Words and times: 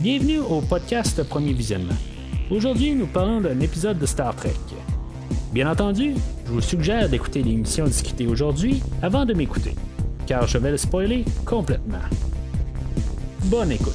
Bienvenue 0.00 0.38
au 0.38 0.60
podcast 0.60 1.20
Premier 1.24 1.52
Visionnement. 1.52 1.96
Aujourd'hui, 2.52 2.94
nous 2.94 3.08
parlons 3.08 3.40
d'un 3.40 3.58
épisode 3.58 3.98
de 3.98 4.06
Star 4.06 4.32
Trek. 4.36 4.54
Bien 5.52 5.68
entendu, 5.68 6.14
je 6.46 6.52
vous 6.52 6.60
suggère 6.60 7.08
d'écouter 7.08 7.42
l'émission 7.42 7.84
discutée 7.84 8.28
aujourd'hui 8.28 8.80
avant 9.02 9.24
de 9.24 9.34
m'écouter, 9.34 9.74
car 10.24 10.46
je 10.46 10.56
vais 10.58 10.70
le 10.70 10.76
spoiler 10.76 11.24
complètement. 11.44 11.98
Bonne 13.46 13.72
écoute. 13.72 13.92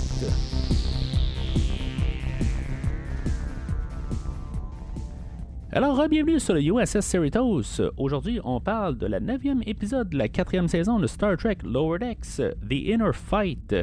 Alors, 5.72 6.06
bienvenue 6.10 6.42
sur 6.42 6.54
le 6.54 6.62
USS 6.62 7.00
Cerritos. 7.00 7.82
Aujourd'hui, 7.96 8.42
on 8.44 8.60
parle 8.60 8.98
de 8.98 9.08
la 9.08 9.22
neuvième 9.22 9.64
épisode 9.66 10.10
de 10.10 10.18
la 10.18 10.28
quatrième 10.28 10.68
saison 10.68 11.00
de 11.00 11.08
Star 11.08 11.38
Trek 11.38 11.60
Lower 11.64 12.00
Decks, 12.00 12.42
The 12.70 12.74
Inner 12.74 13.14
Fight. 13.14 13.74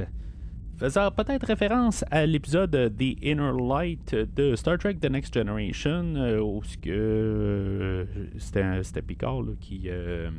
Faisant 0.81 1.11
peut-être 1.11 1.47
référence 1.47 2.07
à 2.11 2.25
l'épisode 2.25 2.70
The 2.97 3.23
Inner 3.23 3.52
Light 3.52 4.15
de 4.15 4.57
Star 4.57 4.79
Trek 4.79 4.95
The 4.95 5.11
Next 5.11 5.34
Generation, 5.34 6.15
euh, 6.16 6.41
où 6.41 6.62
euh, 6.87 8.07
c'était 8.38 9.02
Picard 9.02 9.43
qui, 9.61 9.83
euh, 9.88 10.30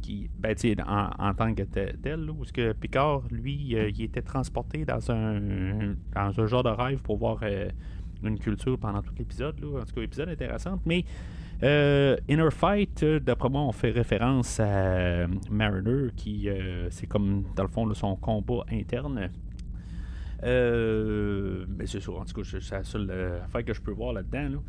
qui 0.00 0.28
ben, 0.36 0.56
en, 0.84 1.10
en, 1.16 1.34
tant 1.34 1.54
que 1.54 1.62
tel, 1.62 2.28
où 2.28 2.44
ce 2.44 2.52
que 2.52 2.72
Picard, 2.72 3.22
lui, 3.30 3.76
il 3.76 4.02
était 4.02 4.22
transporté 4.22 4.84
dans 4.84 5.12
un, 5.12 5.94
dans 6.12 6.40
un 6.40 6.46
genre 6.48 6.64
de 6.64 6.70
rêve 6.70 7.00
pour 7.00 7.18
voir 7.18 7.38
une 8.24 8.40
culture 8.40 8.76
pendant 8.76 9.00
tout 9.00 9.14
l'épisode. 9.16 9.64
En 9.64 9.84
tout 9.84 9.94
cas, 9.94 10.02
épisode 10.02 10.30
intéressant. 10.30 10.80
Mais 10.84 11.04
euh, 11.62 12.16
Inner 12.28 12.50
Fight, 12.50 13.04
d'après 13.04 13.48
moi, 13.48 13.60
on 13.60 13.70
fait 13.70 13.92
référence 13.92 14.58
à 14.58 15.28
Mariner, 15.48 16.08
qui 16.16 16.48
c'est 16.90 17.06
comme 17.06 17.44
dans 17.54 17.62
le 17.62 17.68
fond 17.68 17.94
son 17.94 18.16
combat 18.16 18.64
interne. 18.72 19.30
Mais 20.42 21.86
c'est 21.86 22.00
sûr, 22.00 22.18
en 22.18 22.24
tout 22.24 22.42
cas, 22.42 22.58
c'est 22.60 22.70
la 22.70 22.84
seule 22.84 23.10
affaire 23.44 23.64
que 23.64 23.72
je 23.72 23.80
peux 23.80 23.92
voir 23.92 24.12
là-dedans. 24.12 24.62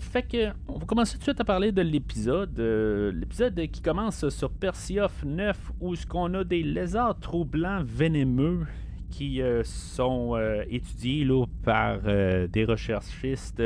fait 0.00 0.22
que 0.22 0.52
on 0.68 0.78
va 0.78 0.86
commencer 0.86 1.14
tout 1.14 1.20
de 1.20 1.24
suite 1.24 1.40
à 1.40 1.44
parler 1.44 1.72
de 1.72 1.82
l'épisode. 1.82 2.58
l'épisode 2.58 3.54
qui 3.70 3.80
commence 3.80 4.28
sur 4.28 4.50
Perseoff 4.50 5.24
9 5.24 5.72
où 5.80 5.94
ce 5.94 6.06
qu'on 6.06 6.32
a 6.34 6.44
des 6.44 6.62
lézards 6.62 7.18
troublants 7.18 7.82
vénémeux 7.84 8.66
qui 9.14 9.40
euh, 9.42 9.62
sont 9.62 10.34
euh, 10.34 10.64
étudiés 10.68 11.24
là, 11.24 11.44
par 11.62 12.00
euh, 12.06 12.48
des 12.48 12.64
recherchistes. 12.64 13.62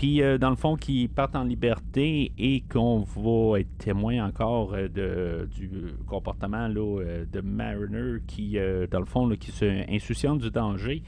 Puis, 0.00 0.22
dans 0.40 0.48
le 0.48 0.56
fond, 0.56 0.76
qui 0.76 1.08
partent 1.08 1.36
en 1.36 1.44
liberté 1.44 2.32
et 2.38 2.62
qu'on 2.72 3.00
va 3.00 3.60
être 3.60 3.76
témoin 3.76 4.24
encore 4.24 4.72
de, 4.72 5.46
du 5.54 5.68
comportement 6.06 6.68
là, 6.68 7.04
de 7.30 7.40
Mariner 7.42 8.20
qui, 8.26 8.56
dans 8.90 8.98
le 8.98 9.04
fond, 9.04 9.28
qui 9.36 9.50
se 9.50 9.92
insouciante 9.94 10.38
du 10.38 10.50
danger. 10.50 11.02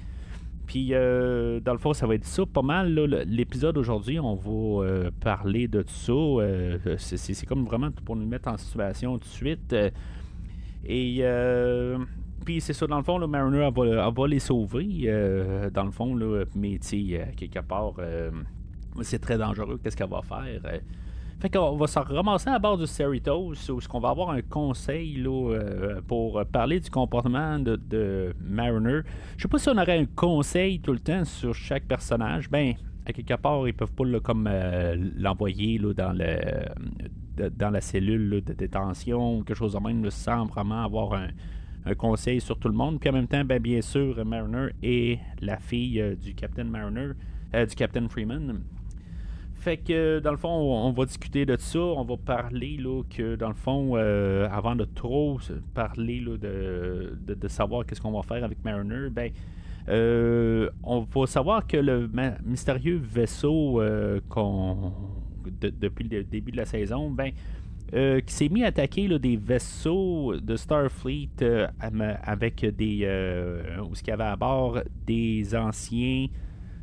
Puis, 0.66 0.90
dans 0.90 1.72
le 1.72 1.78
fond, 1.78 1.94
ça 1.94 2.06
va 2.06 2.16
être 2.16 2.26
ça 2.26 2.44
pas 2.44 2.60
mal. 2.60 2.92
L'épisode 3.26 3.78
aujourd'hui, 3.78 4.20
on 4.20 4.34
va 4.34 5.10
parler 5.20 5.68
de 5.68 5.82
ça. 5.86 6.12
c'est 6.98 7.46
comme 7.46 7.64
vraiment 7.64 7.90
pour 8.04 8.16
nous 8.16 8.26
mettre 8.26 8.50
en 8.50 8.58
situation 8.58 9.14
tout 9.14 9.20
de 9.20 9.32
suite. 9.32 9.74
et 10.84 11.24
puis 12.44 12.60
c'est 12.60 12.72
ça, 12.72 12.86
dans 12.86 12.96
le 12.96 13.04
fond, 13.04 13.18
le 13.18 13.26
Mariner 13.26 13.70
va, 13.74 14.26
les 14.26 14.38
sauver, 14.38 15.02
euh, 15.04 15.70
dans 15.70 15.84
le 15.84 15.90
fond, 15.90 16.14
là, 16.14 16.44
mais 16.54 16.78
euh, 16.92 17.24
quelque 17.36 17.60
part, 17.60 17.94
euh, 17.98 18.30
c'est 19.00 19.18
très 19.18 19.38
dangereux, 19.38 19.80
qu'est-ce 19.82 19.96
qu'elle 19.96 20.08
va 20.08 20.22
faire. 20.22 20.60
Fait 21.40 21.50
qu'on 21.50 21.76
va 21.76 21.88
se 21.88 21.98
ramasser 21.98 22.50
à 22.50 22.58
bord 22.60 22.78
du 22.78 22.86
Cerritos, 22.86 23.48
où 23.48 23.54
ce 23.54 23.88
qu'on 23.88 23.98
va 23.98 24.10
avoir 24.10 24.30
un 24.30 24.42
conseil 24.42 25.16
là, 25.16 25.56
pour 26.06 26.44
parler 26.46 26.78
du 26.78 26.88
comportement 26.88 27.58
de, 27.58 28.32
Mariner. 28.40 29.00
Je 29.36 29.42
sais 29.42 29.48
pas 29.48 29.58
si 29.58 29.68
on 29.68 29.76
aurait 29.76 29.98
un 29.98 30.06
conseil 30.06 30.78
tout 30.78 30.92
le 30.92 31.00
temps 31.00 31.24
sur 31.24 31.52
chaque 31.52 31.84
personnage. 31.84 32.48
Ben, 32.48 32.74
à 33.04 33.12
quelque 33.12 33.34
part, 33.34 33.66
ils 33.66 33.74
peuvent 33.74 33.92
pas 33.92 34.04
comme 34.20 34.48
l'envoyer 35.16 35.80
dans 35.96 36.12
la 37.70 37.80
cellule 37.80 38.42
de 38.44 38.52
détention, 38.52 39.42
quelque 39.42 39.56
chose 39.56 39.72
de 39.72 39.80
même, 39.80 40.08
sans 40.10 40.46
vraiment 40.46 40.84
avoir 40.84 41.14
un, 41.14 41.94
conseil 41.96 42.40
sur 42.40 42.56
tout 42.56 42.68
le 42.68 42.74
monde. 42.74 43.00
Puis 43.00 43.10
en 43.10 43.14
même 43.14 43.26
temps, 43.26 43.44
ben, 43.44 43.60
bien 43.60 43.80
sûr, 43.80 44.24
Mariner 44.24 44.68
est 44.84 45.18
la 45.40 45.56
fille 45.56 46.00
euh, 46.00 46.14
du 46.14 46.32
Captain 46.32 46.62
Mariner, 46.62 47.08
euh, 47.56 47.66
du 47.66 47.74
Captain 47.74 48.08
Freeman. 48.08 48.60
Fait 49.62 49.76
que 49.76 50.18
dans 50.18 50.32
le 50.32 50.36
fond, 50.36 50.48
on, 50.48 50.92
va 50.92 51.04
discuter 51.04 51.46
de 51.46 51.56
ça. 51.56 51.78
On 51.78 52.04
va 52.04 52.16
parler 52.16 52.76
là, 52.78 53.02
que 53.08 53.36
dans 53.36 53.48
le 53.48 53.54
fond, 53.54 53.92
euh, 53.94 54.48
avant 54.50 54.74
de 54.74 54.84
trop 54.84 55.38
parler 55.72 56.20
là, 56.20 56.36
de, 56.36 57.16
de, 57.34 57.48
savoir 57.48 57.86
qu'est-ce 57.86 58.00
qu'on 58.00 58.12
va 58.12 58.22
faire 58.22 58.42
avec 58.44 58.64
Mariner, 58.64 59.08
ben 59.10 59.30
on 60.82 61.06
va 61.14 61.26
savoir 61.26 61.66
que 61.66 61.76
le 61.76 62.10
mystérieux 62.44 63.00
vaisseau 63.02 63.80
qu'on 64.28 64.92
depuis 65.60 66.08
le 66.08 66.24
début 66.24 66.52
de 66.52 66.56
la 66.56 66.66
saison, 66.66 67.10
ben 67.10 67.32
euh, 67.94 68.20
qui 68.20 68.32
s'est 68.32 68.48
mis 68.48 68.64
à 68.64 68.68
attaquer 68.68 69.06
des 69.18 69.36
vaisseaux 69.36 70.34
de 70.40 70.56
Starfleet 70.56 71.28
euh, 71.42 71.66
avec 72.22 72.64
des. 72.64 73.00
Euh, 73.02 73.82
où 73.82 73.94
ce 73.94 74.02
qu'il 74.02 74.12
y 74.12 74.14
avait 74.14 74.24
à 74.24 74.36
bord 74.36 74.78
des 75.06 75.54
anciens 75.54 76.28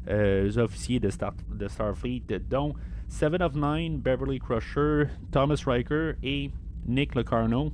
officiers 0.09 1.00
de, 1.00 1.09
Starfleet, 1.09 2.24
dont 2.50 2.74
Seven 3.08 3.42
of 3.42 3.56
Nine, 3.56 4.00
Beverly 4.00 4.40
Crusher, 4.40 5.08
Thomas 5.31 5.64
Riker 5.66 6.14
et 6.24 6.52
Nick 6.86 7.16
Locarno. 7.16 7.72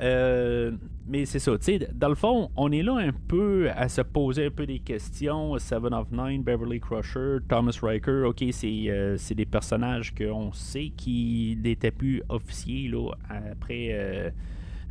Euh, 0.00 0.72
mais 1.06 1.24
c'est 1.24 1.38
ça, 1.38 1.56
tu 1.56 1.64
sais, 1.64 1.88
dans 1.94 2.08
le 2.08 2.14
fond, 2.14 2.50
on 2.56 2.70
est 2.72 2.82
là 2.82 2.96
un 2.96 3.12
peu 3.12 3.70
à 3.70 3.88
se 3.88 4.02
poser 4.02 4.46
un 4.46 4.50
peu 4.50 4.66
des 4.66 4.80
questions. 4.80 5.56
Seven 5.58 5.94
of 5.94 6.10
Nine, 6.10 6.42
Beverly 6.42 6.80
Crusher, 6.80 7.38
Thomas 7.48 7.78
Riker, 7.80 8.24
ok, 8.26 8.44
c'est, 8.50 8.84
euh, 8.88 9.16
des 9.30 9.46
personnages 9.46 10.14
qu'on 10.14 10.52
sait 10.52 10.92
qui 10.96 11.56
n'étaient 11.62 11.92
plus 11.92 12.22
officiers 12.28 12.88
là, 12.88 13.12
après, 13.28 13.88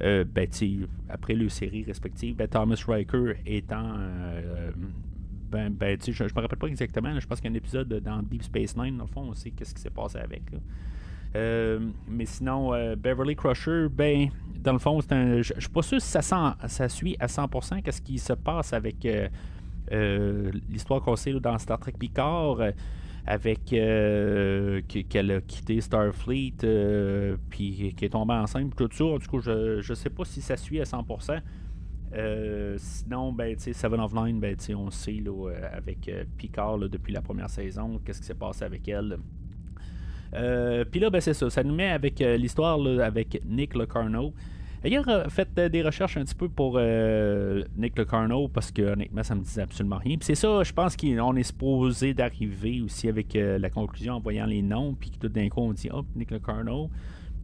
euh, 0.02 0.24
ben, 0.24 0.48
après 1.10 1.50
séries 1.50 1.84
respectives. 1.84 2.36
Ben, 2.36 2.48
Thomas 2.48 2.84
Riker 2.88 3.34
étant. 3.46 3.98
Ben, 5.50 5.70
ben 5.72 5.98
je, 6.06 6.12
je 6.12 6.24
me 6.24 6.42
rappelle 6.42 6.60
pas 6.60 6.68
exactement, 6.68 7.20
je 7.20 7.28
pense 7.28 7.40
qu'il 7.40 7.50
y 7.50 7.54
a 7.54 7.56
un 7.56 7.58
épisode 7.58 7.94
dans 8.04 8.22
Deep 8.22 8.44
Space 8.44 8.76
Nine, 8.76 8.98
dans 8.98 9.06
le 9.06 9.12
fond, 9.12 9.22
on 9.22 9.34
sait 9.34 9.52
qu'est-ce 9.52 9.74
qui 9.74 9.82
s'est 9.82 9.90
passé 9.90 10.18
avec. 10.18 10.44
mais 11.34 12.26
sinon, 12.26 12.72
Beverly 12.96 13.36
Crusher, 13.36 13.88
ben, 13.90 14.30
dans 14.66 14.74
le 14.74 14.80
fond, 14.80 15.00
je 15.00 15.38
ne 15.38 15.44
suis 15.44 15.70
pas 15.70 15.82
sûr 15.82 16.02
si 16.02 16.10
ça, 16.10 16.58
ça 16.68 16.90
suit 16.90 17.16
à 17.20 17.28
100% 17.28 17.82
qu'est-ce 17.82 18.02
qui 18.02 18.18
se 18.18 18.34
passe 18.34 18.74
avec 18.74 19.06
euh, 19.06 19.30
euh, 19.92 20.52
l'histoire 20.70 21.02
qu'on 21.02 21.16
sait 21.16 21.34
dans 21.34 21.58
Star 21.58 21.80
Trek 21.80 21.94
Picard. 21.98 22.60
Euh, 22.60 22.72
avec 23.28 23.66
qu'elle 23.66 25.32
a 25.32 25.42
quitté 25.42 25.82
Starfleet 25.82 26.58
puis 27.50 27.96
qui 27.98 28.06
est 28.06 28.10
tombée 28.10 28.36
enceinte 28.36 28.76
tout 28.76 28.88
ça 28.92 29.04
tout 29.20 29.32
cas 29.32 29.44
je, 29.44 29.82
je 29.82 29.94
sais 29.96 30.12
pas 30.12 30.24
si 30.26 30.44
ça 30.44 30.56
suit 30.56 30.80
à 30.80 30.84
100% 30.84 31.42
sinon, 32.78 33.34
ben, 33.34 33.56
Seven 33.58 34.00
of 34.00 34.14
Nine, 34.14 34.40
ben, 34.40 34.56
on 34.76 34.90
sait 34.90 35.22
là, 35.24 35.52
avec 35.74 36.10
Picard 36.38 36.80
depuis 36.80 37.14
la 37.14 37.22
première 37.22 37.50
saison, 37.50 38.00
qu'est-ce 38.06 38.22
qui 38.22 38.28
s'est 38.28 38.34
passé 38.34 38.64
avec 38.64 38.88
elle. 38.88 39.18
Puis 40.32 41.00
là, 41.00 41.10
ben, 41.10 41.22
c'est 41.22 41.34
ça. 41.34 41.50
Ça 41.50 41.64
nous 41.64 41.76
met 41.76 41.90
avec 41.90 42.20
l'histoire 42.20 42.80
avec 43.02 43.42
Nick 43.46 43.74
Locarno. 43.76 44.34
D'ailleurs, 44.86 45.10
a 45.10 45.30
fait 45.30 45.50
euh, 45.58 45.68
des 45.68 45.82
recherches 45.82 46.16
un 46.16 46.24
petit 46.24 46.36
peu 46.36 46.48
pour 46.48 46.76
euh, 46.78 47.64
Nick 47.76 47.98
Locarno 47.98 48.48
parce 48.48 48.72
que 48.72 48.84
honnêtement, 48.84 49.24
ça 49.24 49.34
me 49.34 49.42
disait 49.42 49.64
absolument 49.64 49.98
rien. 49.98 50.16
Puis 50.16 50.28
c'est 50.28 50.36
ça, 50.36 50.62
je 50.62 50.72
pense 50.74 50.96
qu'on 50.96 51.36
est 51.36 51.44
supposé 51.44 52.14
d'arriver 52.14 52.82
aussi 52.82 53.10
avec 53.10 53.36
euh, 53.36 53.58
la 53.58 53.72
conclusion 53.72 54.14
en 54.14 54.20
voyant 54.20 54.46
les 54.46 54.62
noms, 54.62 54.94
puis 54.94 55.10
tout 55.20 55.28
d'un 55.28 55.50
coup 55.50 55.62
on 55.62 55.74
dit 55.74 55.90
Hop, 55.90 56.06
Nick 56.16 56.30
Locarno. 56.30 56.92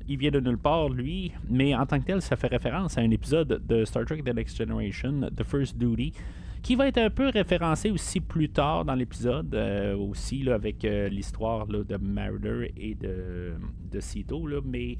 Il 0.08 0.18
vient 0.18 0.32
de 0.32 0.40
nulle 0.40 0.58
part, 0.58 0.90
lui, 0.90 1.32
mais 1.50 1.76
en 1.76 1.86
tant 1.86 2.00
que 2.00 2.06
tel, 2.06 2.22
ça 2.22 2.36
fait 2.36 2.48
référence 2.48 2.98
à 2.98 3.02
un 3.02 3.12
épisode 3.12 3.62
de 3.68 3.86
Star 3.86 4.06
Trek 4.06 4.22
The 4.24 4.34
Next 4.34 4.58
Generation, 4.58 5.30
The 5.36 5.44
First 5.44 5.78
Duty, 5.78 6.14
qui 6.62 6.76
va 6.76 6.88
être 6.88 7.00
un 7.00 7.10
peu 7.10 7.30
référencé 7.30 7.90
aussi 7.90 8.20
plus 8.20 8.50
tard 8.50 8.86
dans 8.86 8.96
l'épisode, 8.96 9.56
aussi 9.98 10.44
là, 10.44 10.56
avec 10.56 10.84
l'histoire 10.84 11.66
de 11.68 11.98
Mariner 11.98 12.72
et 12.78 12.96
de, 12.96 13.54
de 13.92 14.00
Cito, 14.00 14.48
mais 14.64 14.98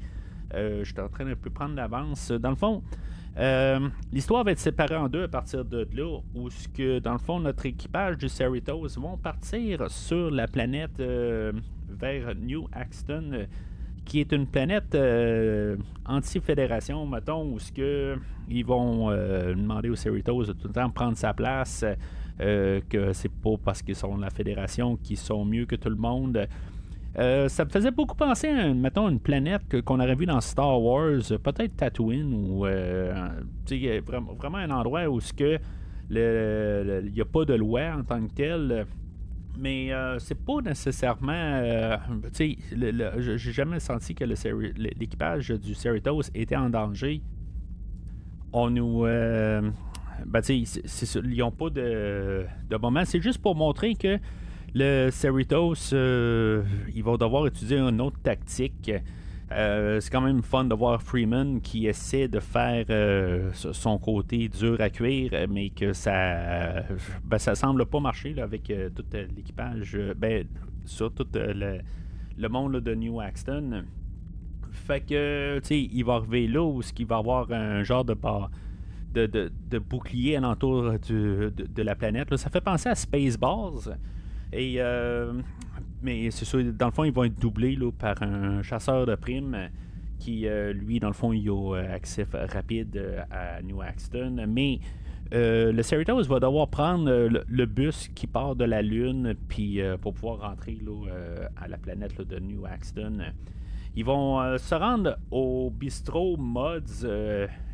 euh, 0.54 0.84
je 0.84 0.92
suis 0.92 1.00
en 1.00 1.08
train 1.08 1.24
de 1.24 1.34
peu 1.34 1.50
prendre 1.50 1.74
l'avance. 1.74 2.30
Dans 2.30 2.50
le 2.50 2.56
fond, 2.56 2.82
euh, 3.38 3.88
l'histoire 4.12 4.44
va 4.44 4.52
être 4.52 4.58
séparée 4.58 4.96
en 4.96 5.08
deux 5.08 5.24
à 5.24 5.28
partir 5.28 5.64
de 5.64 5.88
là, 5.94 6.18
où 6.34 6.50
ce 6.50 6.68
que, 6.68 6.98
dans 6.98 7.12
le 7.12 7.18
fond, 7.18 7.40
notre 7.40 7.66
équipage 7.66 8.18
du 8.18 8.28
Cerritos 8.28 8.88
vont 8.98 9.16
partir 9.16 9.90
sur 9.90 10.30
la 10.30 10.46
planète 10.46 11.00
euh, 11.00 11.52
vers 11.88 12.34
New 12.34 12.68
Axton, 12.72 13.46
qui 14.04 14.20
est 14.20 14.32
une 14.32 14.46
planète 14.46 14.96
anti-fédération, 16.06 17.06
mettons, 17.06 17.52
où 17.52 17.58
ce 17.58 17.72
que 17.72 18.16
ils 18.48 18.64
vont 18.64 19.10
demander 19.10 19.88
au 19.88 19.96
Cerritos 19.96 20.44
de 20.46 20.52
tout 20.52 20.68
le 20.68 20.74
temps 20.74 20.90
prendre 20.90 21.16
sa 21.16 21.32
place, 21.32 21.84
que 22.38 23.12
c'est 23.12 23.32
pas 23.32 23.56
parce 23.64 23.82
qu'ils 23.82 23.96
sont 23.96 24.16
de 24.16 24.22
la 24.22 24.30
fédération 24.30 24.96
qu'ils 24.96 25.16
sont 25.16 25.44
mieux 25.44 25.66
que 25.66 25.76
tout 25.76 25.90
le 25.90 25.96
monde. 25.96 26.46
Euh, 27.18 27.48
ça 27.48 27.64
me 27.64 27.70
faisait 27.70 27.90
beaucoup 27.90 28.14
penser 28.14 28.48
à, 28.48 28.72
mettons, 28.72 29.08
une 29.08 29.20
planète 29.20 29.82
qu'on 29.82 30.00
aurait 30.00 30.14
vu 30.14 30.24
dans 30.24 30.40
Star 30.40 30.80
Wars, 30.80 31.20
peut-être 31.42 31.76
Tatooine, 31.76 32.32
ou 32.32 32.66
euh, 32.66 33.28
vraiment, 34.06 34.32
vraiment 34.32 34.58
un 34.58 34.70
endroit 34.70 35.06
où 35.08 35.20
il 35.20 35.60
n'y 36.10 37.20
a 37.20 37.24
pas 37.24 37.44
de 37.44 37.54
loi 37.54 37.82
en 37.98 38.02
tant 38.02 38.26
que 38.26 38.32
tel. 38.32 38.86
Mais 39.58 39.92
euh, 39.92 40.18
c'est 40.18 40.34
pas 40.34 40.60
nécessairement. 40.62 41.32
Euh, 41.32 41.96
tu 42.34 42.56
sais, 42.70 43.38
j'ai 43.38 43.52
jamais 43.52 43.80
senti 43.80 44.14
que 44.14 44.24
l'équipage 44.24 45.50
du 45.50 45.74
Cerritos 45.74 46.22
était 46.34 46.56
en 46.56 46.70
danger. 46.70 47.22
On 48.52 48.70
nous. 48.70 49.04
Euh, 49.04 49.62
ben, 50.26 50.40
tu 50.40 50.64
sais, 50.64 51.20
ils 51.24 51.38
n'ont 51.38 51.50
pas 51.50 51.70
de, 51.70 52.46
de 52.68 52.76
moment. 52.76 53.04
C'est 53.04 53.20
juste 53.20 53.40
pour 53.40 53.54
montrer 53.54 53.94
que 53.94 54.18
le 54.74 55.10
Cerritos, 55.10 55.92
ils 55.92 57.02
vont 57.04 57.16
devoir 57.16 57.46
utiliser 57.46 57.78
une 57.78 58.00
autre 58.00 58.20
tactique. 58.22 58.90
Euh, 59.56 60.00
c'est 60.00 60.10
quand 60.10 60.20
même 60.20 60.42
fun 60.42 60.64
de 60.64 60.74
voir 60.74 61.02
Freeman 61.02 61.60
qui 61.60 61.86
essaie 61.86 62.28
de 62.28 62.40
faire 62.40 62.86
euh, 62.90 63.50
son 63.52 63.98
côté 63.98 64.48
dur 64.48 64.80
à 64.80 64.90
cuire, 64.90 65.32
mais 65.48 65.70
que 65.70 65.92
ça 65.92 66.82
ben, 67.24 67.38
ça 67.38 67.54
semble 67.54 67.86
pas 67.86 68.00
marcher 68.00 68.40
avec 68.40 68.70
euh, 68.70 68.88
tout 68.90 69.04
l'équipage, 69.12 69.98
ben, 70.16 70.46
sur 70.84 71.12
tout 71.12 71.26
le, 71.34 72.48
monde 72.48 72.76
de 72.80 72.94
New 72.94 73.20
Axton. 73.20 73.84
Fait 74.72 75.00
que, 75.00 75.58
tu 75.60 75.66
sais, 75.66 75.80
il 75.80 76.02
va 76.04 76.14
arriver 76.14 76.48
là 76.48 76.62
où 76.62 76.80
il 76.98 77.06
va 77.06 77.18
avoir 77.18 77.52
un 77.52 77.82
genre 77.82 78.04
de, 78.04 78.16
de, 79.12 79.26
de, 79.26 79.52
de 79.70 79.78
bouclier 79.78 80.36
alentour 80.36 80.94
de, 81.08 81.52
de, 81.54 81.82
la 81.82 81.94
planète. 81.94 82.34
Ça 82.36 82.48
fait 82.48 82.62
penser 82.62 82.88
à 82.88 82.94
Spaceballs. 82.94 83.96
Et 84.52 84.80
mais 86.02 86.30
c'est 86.30 86.44
sûr, 86.44 86.62
dans 86.72 86.86
le 86.86 86.92
fond, 86.92 87.04
ils 87.04 87.12
vont 87.12 87.24
être 87.24 87.38
doublés 87.38 87.78
par 87.98 88.22
un 88.22 88.62
chasseur 88.62 89.06
de 89.06 89.14
primes 89.14 89.56
qui, 90.22 90.46
euh, 90.46 90.72
lui, 90.72 91.00
dans 91.00 91.08
le 91.08 91.14
fond, 91.14 91.32
il 91.32 91.48
a 91.50 91.74
euh, 91.74 91.94
accès 91.94 92.26
rapide 92.32 92.96
euh, 92.96 93.22
à 93.30 93.60
New 93.60 93.82
Axton. 93.82 94.44
Mais 94.48 94.78
le 95.32 95.82
Cerritos 95.82 96.22
va 96.24 96.38
devoir 96.38 96.68
prendre 96.68 97.10
le, 97.10 97.66
bus 97.66 98.08
qui 98.14 98.26
part 98.26 98.54
de 98.54 98.64
la 98.64 98.82
Lune 98.82 99.34
puis 99.48 99.80
pour 100.02 100.12
pouvoir 100.12 100.40
rentrer 100.40 100.78
à 101.56 101.68
la 101.68 101.78
planète 101.78 102.20
de 102.20 102.38
New 102.38 102.66
Axton. 102.66 103.18
Ils 103.96 104.04
vont 104.04 104.58
se 104.58 104.74
rendre 104.74 105.16
au 105.30 105.70
bistrot 105.70 106.36
Mods. 106.36 107.06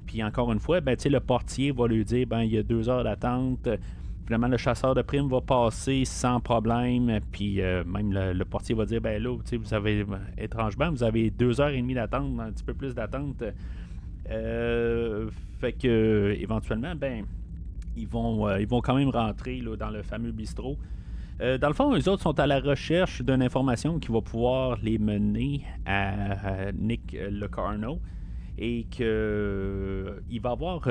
puis 0.06 0.22
encore 0.22 0.52
une 0.52 0.60
fois, 0.60 0.80
ben, 0.80 0.96
le 1.04 1.18
portier 1.18 1.72
va 1.72 1.88
lui 1.88 2.04
dire 2.04 2.28
ben, 2.28 2.42
il 2.42 2.52
y 2.52 2.58
a 2.58 2.62
deux 2.62 2.88
heures 2.88 3.02
d'attente 3.02 3.68
Finalement, 4.28 4.48
le 4.48 4.58
chasseur 4.58 4.94
de 4.94 5.00
primes 5.00 5.26
va 5.26 5.40
passer 5.40 6.04
sans 6.04 6.38
problème. 6.38 7.18
Puis 7.32 7.62
euh, 7.62 7.82
même 7.84 8.12
le, 8.12 8.44
portier 8.44 8.74
va 8.74 8.84
dire 8.84 9.00
ben 9.00 9.22
là, 9.22 9.34
vous 9.34 9.72
avez 9.74 10.04
étrangement, 10.36 10.90
vous 10.90 11.02
avez 11.02 11.30
deux 11.30 11.62
heures 11.62 11.70
et 11.70 11.80
demie 11.80 11.94
d'attente, 11.94 12.38
un 12.38 12.52
petit 12.52 12.62
peu 12.62 12.74
plus 12.74 12.94
d'attente. 12.94 13.42
Euh, 14.28 15.30
fait 15.60 15.72
que 15.72 16.36
éventuellement, 16.38 16.94
ben 16.94 17.24
ils 17.96 18.06
vont, 18.06 18.46
euh, 18.46 18.60
ils 18.60 18.68
vent 18.68 18.82
quand 18.82 18.96
même 18.96 19.08
rentrer 19.08 19.62
dans 19.78 19.88
le 19.88 20.02
fameux 20.02 20.32
bistrot. 20.32 20.76
dans 21.40 21.68
le 21.68 21.74
fond, 21.74 21.94
les 21.94 22.06
autres 22.06 22.22
sont 22.22 22.38
à 22.38 22.46
la 22.46 22.60
recherche 22.60 23.22
d'une 23.22 23.40
information 23.40 23.98
qui 23.98 24.12
va 24.12 24.20
pouvoir 24.20 24.76
les 24.82 24.98
mener 24.98 25.62
à, 25.86 26.70
Nick 26.72 27.16
Locarno 27.30 27.98
et 28.58 28.84
qu'il 28.90 29.06
va 30.42 30.50
avoir 30.50 30.86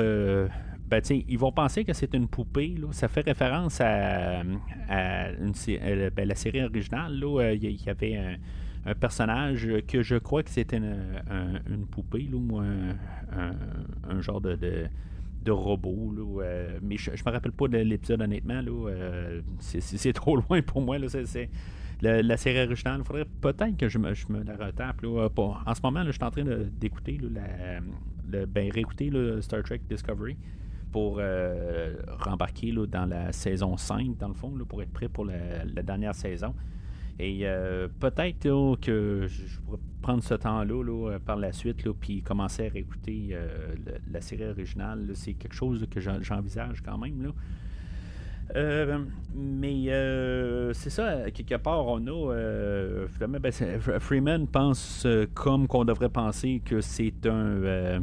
ben, 0.88 1.02
ils 1.10 1.38
vont 1.38 1.52
penser 1.52 1.84
que 1.84 1.92
c'est 1.92 2.14
une 2.14 2.28
poupée. 2.28 2.74
Ça 2.92 3.08
fait 3.08 3.20
référence 3.20 3.80
à, 3.80 4.40
euh, 4.40 6.10
ben, 6.10 6.28
la 6.28 6.34
série 6.34 6.62
originale. 6.64 7.18
Là, 7.18 7.52
il 7.52 7.84
y 7.84 7.90
avait 7.90 8.16
un, 8.16 8.94
personnage 8.94 9.68
que 9.86 10.02
je 10.02 10.16
crois 10.16 10.42
que 10.42 10.48
c'était 10.48 10.78
une, 10.78 11.86
poupée 11.90 12.30
ou 12.32 12.58
un, 12.58 14.20
genre 14.20 14.40
de, 14.40 14.88
robot. 15.50 16.40
Euh, 16.40 16.78
mais 16.82 16.96
je, 16.96 17.10
ne 17.10 17.16
me 17.16 17.30
rappelle 17.30 17.52
pas 17.52 17.68
de 17.68 17.78
l'épisode 17.78 18.22
honnêtement. 18.22 18.62
c'est 19.58 20.12
trop 20.14 20.36
loin 20.48 20.62
pour 20.62 20.80
moi. 20.80 20.96
c'est, 21.06 21.50
la, 22.00 22.36
série 22.38 22.62
originale. 22.64 23.00
Il 23.00 23.04
faudrait 23.04 23.26
peut-être 23.42 23.76
que 23.76 23.90
je 23.90 23.98
me, 23.98 24.14
la 24.42 24.56
retape. 24.56 25.04
En 25.04 25.74
ce 25.74 25.80
moment, 25.82 26.02
je 26.06 26.12
suis 26.12 26.24
en 26.24 26.30
train 26.30 26.44
d'écouter, 26.80 27.20
ben, 28.24 28.72
réécouter 28.72 29.12
Star 29.42 29.62
Trek 29.62 29.82
Discovery 29.90 30.38
pour 30.92 31.18
euh, 31.18 31.94
rembarquer 32.18 32.72
dans 32.88 33.06
la 33.06 33.32
saison 33.32 33.76
5, 33.76 34.16
dans 34.16 34.28
le 34.28 34.34
fond, 34.34 34.52
pour 34.68 34.82
être 34.82 34.92
prêt 34.92 35.08
pour 35.08 35.24
la, 35.24 35.82
dernière 35.82 36.14
saison. 36.14 36.54
Et 37.18 37.40
euh, 37.42 37.88
peut-être 37.98 38.78
que 38.80 39.26
je 39.26 39.58
pourrais 39.60 39.78
prendre 40.00 40.22
ce 40.22 40.34
temps-là 40.34 41.18
par 41.24 41.36
la 41.36 41.52
suite, 41.52 41.88
puis 42.00 42.22
commencer 42.22 42.68
à 42.68 42.70
réécouter 42.70 43.30
euh, 43.32 43.74
la, 44.10 44.20
série 44.20 44.44
originale. 44.44 45.10
C'est 45.14 45.34
quelque 45.34 45.54
chose 45.54 45.84
que 45.90 46.00
j'envisage 46.00 46.80
quand 46.82 46.96
même. 46.96 47.22
Là. 47.22 48.98
mais 49.34 49.86
c'est 50.74 50.90
ça, 50.90 51.30
quelque 51.32 51.56
part, 51.56 51.86
on 51.86 52.06
a. 52.06 53.06
Ben, 53.18 53.52
Freeman 54.00 54.46
pense 54.46 55.06
comme 55.34 55.66
qu'on 55.66 55.84
devrait 55.84 56.08
penser 56.08 56.62
que 56.64 56.80
c'est 56.80 57.26
un 57.26 58.00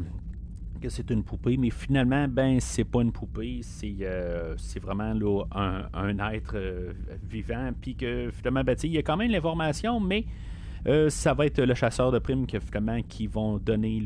c'est 0.89 1.09
une 1.09 1.23
poupée, 1.23 1.57
mais 1.57 1.69
finalement, 1.69 2.27
ben, 2.27 2.59
c'est 2.59 2.83
pas 2.83 3.01
une 3.01 3.11
poupée, 3.11 3.59
c'est, 3.61 3.95
euh, 4.01 4.55
vraiment 4.81 5.13
un, 5.51 6.31
être 6.31 6.55
euh, 6.55 6.93
vivant, 7.23 7.71
puis 7.79 7.95
que 7.95 8.29
finalement, 8.31 8.63
ben, 8.63 8.75
il 8.83 8.91
y 8.91 8.97
a 8.97 9.01
quand 9.01 9.17
même 9.17 9.31
l'information, 9.31 9.99
mais 9.99 10.25
euh, 10.87 11.09
ça 11.09 11.33
va 11.33 11.45
être 11.45 11.61
le 11.61 11.73
chasseur 11.73 12.11
de 12.11 12.19
primes 12.19 12.45
que, 12.45 12.59
finalement, 12.59 13.01
qui 13.01 13.27
vont 13.27 13.57
donner 13.57 14.03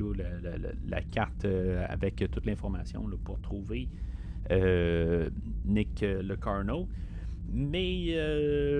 la, 0.88 1.02
carte 1.02 1.46
avec 1.90 2.24
toute 2.32 2.46
l'information 2.46 3.06
pour 3.24 3.40
trouver 3.42 3.90
Nick 5.66 6.02
Le 6.02 6.36
Carno. 6.36 6.88
Mais 7.52 8.16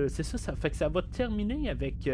c'est 0.08 0.22
ça, 0.22 0.38
ça 0.38 0.54
fait 0.56 0.70
que 0.70 0.76
ça 0.76 0.88
va 0.88 1.02
terminer 1.02 1.68
avec 1.68 2.08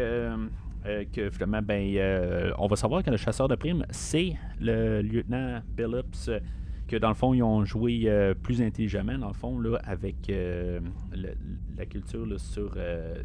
euh, 0.87 1.03
que 1.11 1.29
finalement, 1.29 1.61
ben, 1.61 1.83
euh, 1.97 2.51
on 2.57 2.67
va 2.67 2.75
savoir 2.77 3.03
que 3.03 3.09
le 3.09 3.17
chasseur 3.17 3.47
de 3.47 3.55
primes, 3.55 3.85
c'est 3.89 4.35
le 4.61 5.01
lieutenant 5.01 5.59
Billups, 5.75 6.29
que 6.87 6.95
dans 6.95 7.09
le 7.09 7.13
fond, 7.13 7.33
ils 7.33 7.43
ont 7.43 7.65
joué 7.65 8.03
euh, 8.05 8.33
plus 8.33 8.61
intelligemment, 8.61 9.17
dans 9.17 9.27
le 9.27 9.33
fond, 9.33 9.59
là, 9.59 9.79
avec 9.83 10.31
la 10.31 11.85
culture 11.85 12.25
sur 12.39 12.77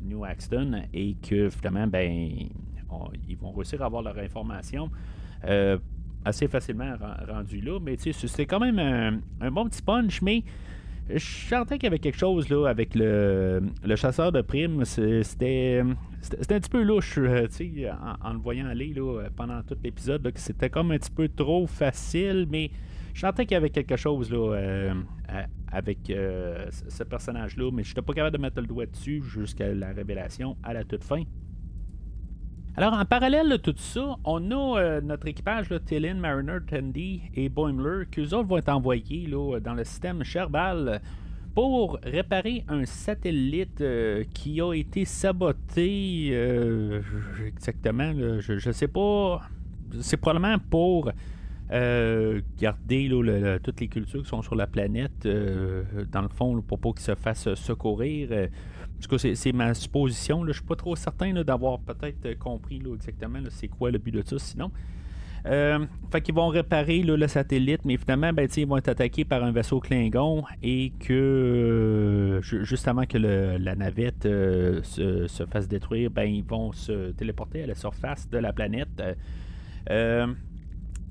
New 0.02 0.24
Axton, 0.24 0.82
et 0.92 1.14
que 1.22 1.50
finalement, 1.50 1.86
ben, 1.86 2.10
ils 3.28 3.36
vont 3.36 3.52
réussir 3.52 3.80
à 3.82 3.86
avoir 3.86 4.02
leur 4.02 4.18
information 4.18 4.90
assez 6.24 6.48
facilement 6.48 6.94
rendu 7.28 7.60
là. 7.60 7.78
Mais 7.80 7.96
tu 7.96 8.12
sais, 8.12 8.26
c'était 8.26 8.46
quand 8.46 8.60
même 8.60 8.78
un, 9.40 9.50
bon 9.50 9.68
petit 9.68 9.82
punch, 9.82 10.20
mais 10.22 10.42
je 11.08 11.18
sentais 11.18 11.76
qu'il 11.76 11.84
y 11.84 11.86
avait 11.88 11.98
quelque 11.98 12.18
chose 12.18 12.48
là 12.48 12.66
avec 12.68 12.94
le, 12.94 13.60
chasseur 13.96 14.32
de 14.32 14.40
primes. 14.40 14.84
C'était 14.84 15.82
un 15.82 16.60
petit 16.60 16.70
peu 16.70 16.82
louche, 16.82 17.18
euh, 17.18 17.46
en, 18.22 18.32
le 18.32 18.38
voyant 18.38 18.66
aller 18.66 18.94
là, 18.94 19.28
pendant 19.36 19.62
tout 19.62 19.76
l'épisode. 19.82 20.30
C'était 20.36 20.70
comme 20.70 20.92
un 20.92 20.98
petit 20.98 21.10
peu 21.10 21.28
trop 21.28 21.66
facile, 21.66 22.46
mais 22.50 22.70
je 23.14 23.20
sentais 23.20 23.44
qu'il 23.44 23.54
y 23.54 23.56
avait 23.56 23.70
quelque 23.70 23.96
chose 23.96 24.30
là, 24.30 24.54
euh, 24.54 24.94
avec 25.70 26.08
euh, 26.10 26.66
ce 26.70 27.02
personnage-là, 27.02 27.70
mais 27.72 27.82
je 27.82 27.90
n'étais 27.90 28.02
pas 28.02 28.14
capable 28.14 28.36
de 28.36 28.42
mettre 28.42 28.60
le 28.60 28.66
doigt 28.66 28.86
dessus 28.86 29.22
jusqu'à 29.22 29.74
la 29.74 29.92
révélation 29.92 30.56
à 30.62 30.72
la 30.72 30.84
toute 30.84 31.04
fin. 31.04 31.22
Alors, 32.74 32.94
en 32.94 33.04
parallèle 33.04 33.50
de 33.50 33.56
tout 33.58 33.74
ça, 33.76 34.16
on 34.24 34.50
a 34.50 34.80
euh, 34.80 35.00
notre 35.02 35.26
équipage, 35.26 35.68
là, 35.68 35.78
Mariner, 36.14 36.56
Tandy 36.66 37.20
et 37.34 37.50
Boimler, 37.50 38.06
qui 38.10 38.20
eux 38.20 38.34
autres 38.34 38.48
vont 38.48 38.56
être 38.56 38.70
envoyés 38.70 39.28
dans 39.62 39.74
le 39.74 39.84
système 39.84 40.24
Sherbal 40.24 41.02
pour 41.54 41.98
réparer 42.02 42.64
un 42.68 42.86
satellite 42.86 43.82
euh, 43.82 44.24
qui 44.32 44.62
a 44.62 44.72
été 44.72 45.04
saboté. 45.04 46.30
Euh, 46.32 47.02
exactement, 47.46 48.14
je 48.40 48.66
ne 48.66 48.72
sais 48.72 48.88
pas. 48.88 49.42
C'est 50.00 50.16
probablement 50.16 50.56
pour 50.70 51.12
garder 52.58 53.10
toutes 53.62 53.80
les 53.80 53.88
cultures 53.88 54.22
qui 54.22 54.28
sont 54.28 54.42
sur 54.42 54.54
la 54.54 54.66
planète, 54.66 55.26
dans 55.26 56.22
le 56.22 56.28
fond, 56.28 56.60
pour 56.60 56.78
pas 56.78 56.90
qu'ils 56.90 57.00
se 57.00 57.14
fassent 57.14 57.54
secourir 57.54 58.48
tout 59.02 59.16
cas, 59.16 59.34
c'est 59.34 59.52
ma 59.52 59.74
supposition. 59.74 60.42
Je 60.42 60.48
ne 60.48 60.52
suis 60.52 60.62
pas 60.62 60.76
trop 60.76 60.96
certain 60.96 61.32
d'avoir 61.42 61.80
peut-être 61.80 62.38
compris 62.38 62.80
exactement 62.94 63.40
c'est 63.50 63.68
quoi 63.68 63.90
le 63.90 63.98
but 63.98 64.12
de 64.12 64.22
ça 64.24 64.38
sinon. 64.38 64.70
Euh, 65.44 65.86
fait 66.12 66.20
qu'ils 66.20 66.36
vont 66.36 66.46
réparer 66.46 67.02
le 67.02 67.26
satellite, 67.26 67.84
mais 67.84 67.96
finalement, 67.96 68.32
ben, 68.32 68.48
ils 68.56 68.66
vont 68.66 68.76
être 68.76 68.90
attaqués 68.90 69.24
par 69.24 69.42
un 69.42 69.50
vaisseau 69.50 69.80
Klingon 69.80 70.44
et 70.62 70.92
que 71.00 71.12
euh, 71.12 72.42
juste 72.42 72.86
avant 72.86 73.06
que 73.06 73.18
la 73.18 73.74
navette 73.74 74.24
euh, 74.24 74.80
se, 74.84 75.44
fasse 75.50 75.66
détruire, 75.66 76.12
ben, 76.12 76.24
ils 76.24 76.44
vont 76.44 76.70
se 76.70 77.10
téléporter 77.10 77.64
à 77.64 77.66
la 77.66 77.74
surface 77.74 78.30
de 78.30 78.38
la 78.38 78.52
planète. 78.52 79.02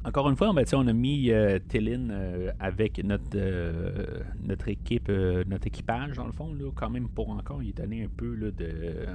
Encore 0.04 0.28
une 0.30 0.36
fois, 0.36 0.52
ben, 0.52 0.66
on 0.74 0.88
a 0.88 0.94
mis 0.94 1.30
euh, 1.30 1.60
euh, 1.76 2.52
avec 2.60 3.04
notre, 3.04 3.24
euh, 3.36 4.24
équipe, 4.66 5.10
euh, 5.10 5.44
notre 5.48 5.68
équipage, 5.68 6.16
dans 6.16 6.26
le 6.26 6.32
fond, 6.32 6.52
là, 6.54 6.72
quand 6.74 6.90
même 6.90 7.08
pour 7.08 7.30
encore 7.30 7.60
lui 7.60 7.72
donner 7.72 8.06
un 8.06 8.10
peu 8.10 8.34
là, 8.34 8.50
de. 8.50 9.06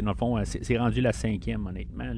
dans 0.00 0.10
le 0.10 0.16
fond, 0.16 0.40
c'est 0.44 0.78
rendu 0.78 1.00
la 1.00 1.12
cinquième, 1.12 1.66
honnêtement. 1.66 2.12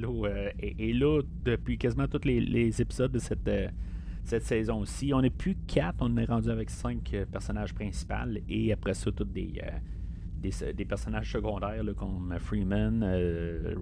Et, 0.59 0.93
là, 0.93 1.23
depuis 1.45 1.79
quasiment 1.79 2.07
tous 2.07 2.27
les, 2.27 2.83
épisodes 2.83 3.13
de 3.13 3.19
cette 3.19 4.45
saison 4.45 4.81
aussi. 4.81 5.15
On 5.15 5.23
n'est 5.23 5.31
plus 5.31 5.57
quatre, 5.67 5.97
on 6.01 6.15
est 6.19 6.27
rendu 6.27 6.51
avec 6.51 6.69
cinq 6.69 7.17
personnages 7.33 7.73
principaux 7.73 8.15
et 8.51 8.71
après 8.71 8.93
ça, 8.93 9.11
tous 9.13 9.25
des, 9.25 10.85
personnages 10.85 11.33
secondaires 11.33 11.83
comme 11.97 12.35
Freeman, 12.39 13.03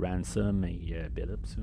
Ransom 0.00 0.64
et 0.64 0.94
Billups. 1.12 1.58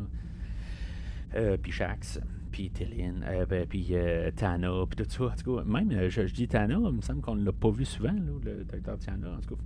Puis 1.61 1.71
Shax 1.71 2.19
puis 2.51 2.69
Tillin, 2.69 3.15
ben, 3.49 3.65
puis 3.67 3.95
Tana, 4.35 4.71
puis 4.87 5.03
tout 5.03 5.09
ça. 5.09 5.23
En 5.23 5.35
tout 5.35 5.55
cas, 5.55 5.63
même, 5.63 6.09
je, 6.09 6.21
dis 6.21 6.47
Tana, 6.47 6.75
il 6.75 6.91
me 6.91 7.01
semble 7.01 7.21
qu'on 7.21 7.35
ne 7.35 7.43
l'a 7.43 7.51
pas 7.51 7.71
vu 7.71 7.83
souvent, 7.83 8.13
le 8.13 8.63
docteur 8.63 8.99
Tana, 8.99 9.31
en 9.31 9.41
tout 9.41 9.55
cas. 9.55 9.61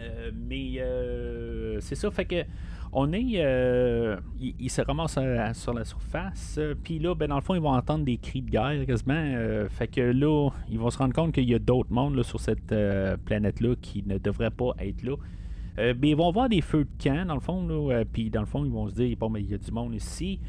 Euh, 0.00 0.30
mais 0.34 0.74
euh, 0.78 1.80
c'est 1.80 1.94
ça, 1.94 2.10
fait 2.10 2.24
que 2.24 2.44
on 2.92 3.12
est. 3.12 3.32
Euh, 3.36 4.16
il, 4.38 4.70
se 4.70 4.80
ramasse 4.80 5.18
sur 5.54 5.74
la 5.74 5.84
surface. 5.84 6.58
Puis 6.82 6.98
là, 6.98 7.14
ben, 7.14 7.28
dans 7.28 7.36
le 7.36 7.42
fond, 7.42 7.54
ils 7.54 7.60
vont 7.60 7.74
entendre 7.74 8.04
des 8.04 8.16
cris 8.16 8.42
de 8.42 8.50
guerre 8.50 8.86
quasiment. 8.86 9.68
fait 9.68 9.88
que 9.88 10.00
là, 10.00 10.50
ils 10.70 10.78
vont 10.78 10.88
se 10.90 10.98
rendre 10.98 11.12
compte 11.12 11.32
qu'il 11.32 11.48
y 11.48 11.54
a 11.54 11.58
d'autres 11.58 11.92
mondes 11.92 12.22
sur 12.22 12.40
cette 12.40 12.74
planète-là 13.24 13.74
qui 13.80 14.02
ne 14.06 14.18
devraient 14.18 14.50
pas 14.50 14.72
être 14.78 15.02
là. 15.02 15.16
mais 15.76 16.10
ils 16.10 16.16
vont 16.16 16.30
voir 16.30 16.48
des 16.48 16.62
feux 16.62 16.84
de 16.84 17.02
camp, 17.02 17.26
dans 17.26 17.34
le 17.34 17.40
fond. 17.40 17.66
Là, 17.66 18.04
puis 18.10 18.30
dans 18.30 18.40
le 18.40 18.46
fond, 18.46 18.64
ils 18.64 18.70
vont 18.70 18.88
se 18.88 18.94
dire 18.94 19.16
bon, 19.18 19.28
mais 19.28 19.42
il 19.42 19.50
y 19.50 19.54
a 19.54 19.58
du 19.58 19.72
monde 19.72 19.94
ici. 19.94 20.40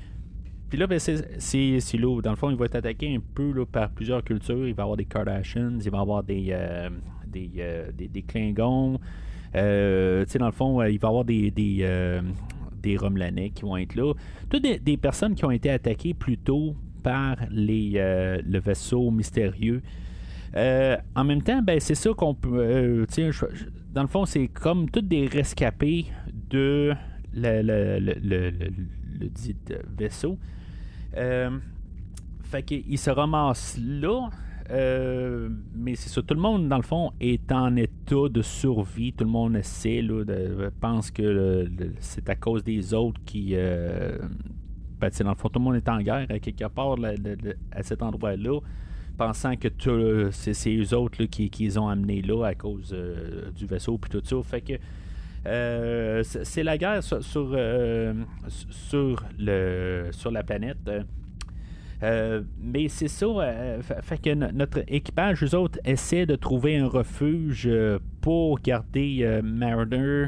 Puis 0.70 0.78
là, 0.78 0.88
ben, 0.88 1.00
c'est 1.00 1.98
là. 1.98 2.22
Dans 2.22 2.32
le 2.32 2.36
fond, 2.36 2.50
il 2.50 2.58
va 2.58 2.66
être 2.66 2.76
attaqué 2.76 3.16
un 3.16 3.22
peu 3.34 3.66
par 3.66 3.90
plusieurs 3.90 4.24
cultures. 4.24 4.68
Il 4.68 4.74
va 4.74 4.84
y 4.84 4.86
avoir 4.86 4.98
des 4.98 5.06
Kardashians, 5.06 5.80
il 5.80 5.90
va 5.90 5.98
y 5.98 6.02
avoir 6.02 6.24
des, 6.24 6.56
des, 7.28 7.50
des, 7.96 8.08
des 8.08 8.22
Klingons. 8.22 9.00
Euh, 9.56 10.26
tu 10.26 10.32
sais, 10.32 10.40
dans 10.40 10.48
le 10.48 10.52
fond, 10.52 10.82
euh, 10.82 10.90
il 10.90 11.00
va 11.00 11.08
y 11.08 11.10
avoir 11.10 11.26
des, 11.26 11.52
des, 11.52 11.80
euh, 11.82 12.22
Romelanais 13.00 13.50
qui 13.50 13.64
vont 13.64 13.76
être 13.76 13.96
là. 13.96 14.14
Toutes 14.50 14.64
des, 14.64 14.98
personnes 14.98 15.36
qui 15.36 15.44
ont 15.44 15.52
été 15.52 15.70
attaquées 15.70 16.14
plus 16.14 16.38
tôt 16.38 16.74
par 17.04 17.36
les, 17.52 17.96
le 18.46 18.60
vaisseau 18.60 19.12
mystérieux. 19.12 19.82
en 20.56 21.24
même 21.26 21.42
temps, 21.42 21.62
ben, 21.62 21.82
c'est 21.82 21.96
ça 21.96 22.12
qu'on 22.16 22.34
peut. 22.34 23.06
dans 23.94 24.02
le 24.04 24.08
fond, 24.08 24.26
c'est 24.26 24.48
comme 24.48 24.90
toutes 24.90 25.10
des 25.10 25.26
rescapés 25.26 26.06
de 26.50 26.94
le, 27.34 27.62
le, 27.62 28.52
dit 29.28 29.58
vaisseau. 29.98 30.38
Fait 32.44 32.64
qu'il 32.64 32.98
se 32.98 33.10
ramasse 33.10 33.78
là. 33.80 34.30
Euh, 34.70 35.50
mais 35.74 35.96
c'est 35.96 36.10
ça, 36.10 36.22
tout 36.22 36.34
le 36.34 36.42
monde, 36.42 36.68
dans 36.68 36.78
le 36.78 36.84
fond, 36.84 37.12
est 37.20 37.52
en 37.52 37.76
état 37.76 38.28
de 38.30 38.42
survie. 38.42 39.14
Tout 39.14 39.24
le 39.24 39.30
monde 39.30 39.62
sait, 39.62 40.02
là, 40.02 40.24
pense 40.80 41.12
que 41.12 41.70
c'est 42.00 42.30
à 42.30 42.36
cause 42.36 42.64
des 42.64 42.94
autres 42.94 43.22
qui. 43.26 43.52
Euh, 43.54 44.18
ben, 45.00 45.10
dans 45.20 45.30
le 45.30 45.36
fond, 45.36 45.50
tout 45.50 45.60
le 45.60 45.66
monde 45.66 45.76
est 45.76 45.90
en 45.90 46.02
guerre 46.02 46.28
quelque 46.42 46.68
part 46.68 46.96
à 47.72 47.84
cet 47.84 48.02
endroit-là, 48.02 48.60
pensant 49.18 49.56
que 49.56 49.68
c'est 50.32 50.76
eux 50.76 50.94
autres 50.96 51.24
qui, 51.26 51.52
les 51.60 51.78
ont 51.78 51.88
amenés 51.88 52.22
là 52.22 52.46
à 52.46 52.56
cause 52.56 52.92
euh, 52.94 53.52
du 53.52 53.66
vaisseau 53.66 53.98
puis 53.98 54.10
tout 54.10 54.22
ça. 54.24 54.42
Fait 54.44 54.62
que. 54.62 54.74
C'est 56.24 56.64
la 56.64 56.78
guerre 56.78 57.04
sur, 57.04 57.24
sur, 57.24 57.56
le, 59.40 60.10
sur 60.12 60.32
la 60.32 60.44
planète. 60.44 60.90
Euh, 62.04 62.44
mais 62.62 62.90
c'est 62.90 63.08
ça, 63.08 63.26
euh, 63.26 63.82
fait 63.82 64.22
que 64.22 64.34
notre 64.34 64.84
équipage, 64.88 65.44
eux 65.44 65.56
autres, 65.56 65.80
essaie 65.84 66.26
de 66.26 66.36
trouver 66.36 66.78
un 66.78 66.88
refuge 66.88 67.66
euh, 67.66 67.98
pour 68.22 68.60
garder 68.60 69.42
Mariner, 69.44 70.28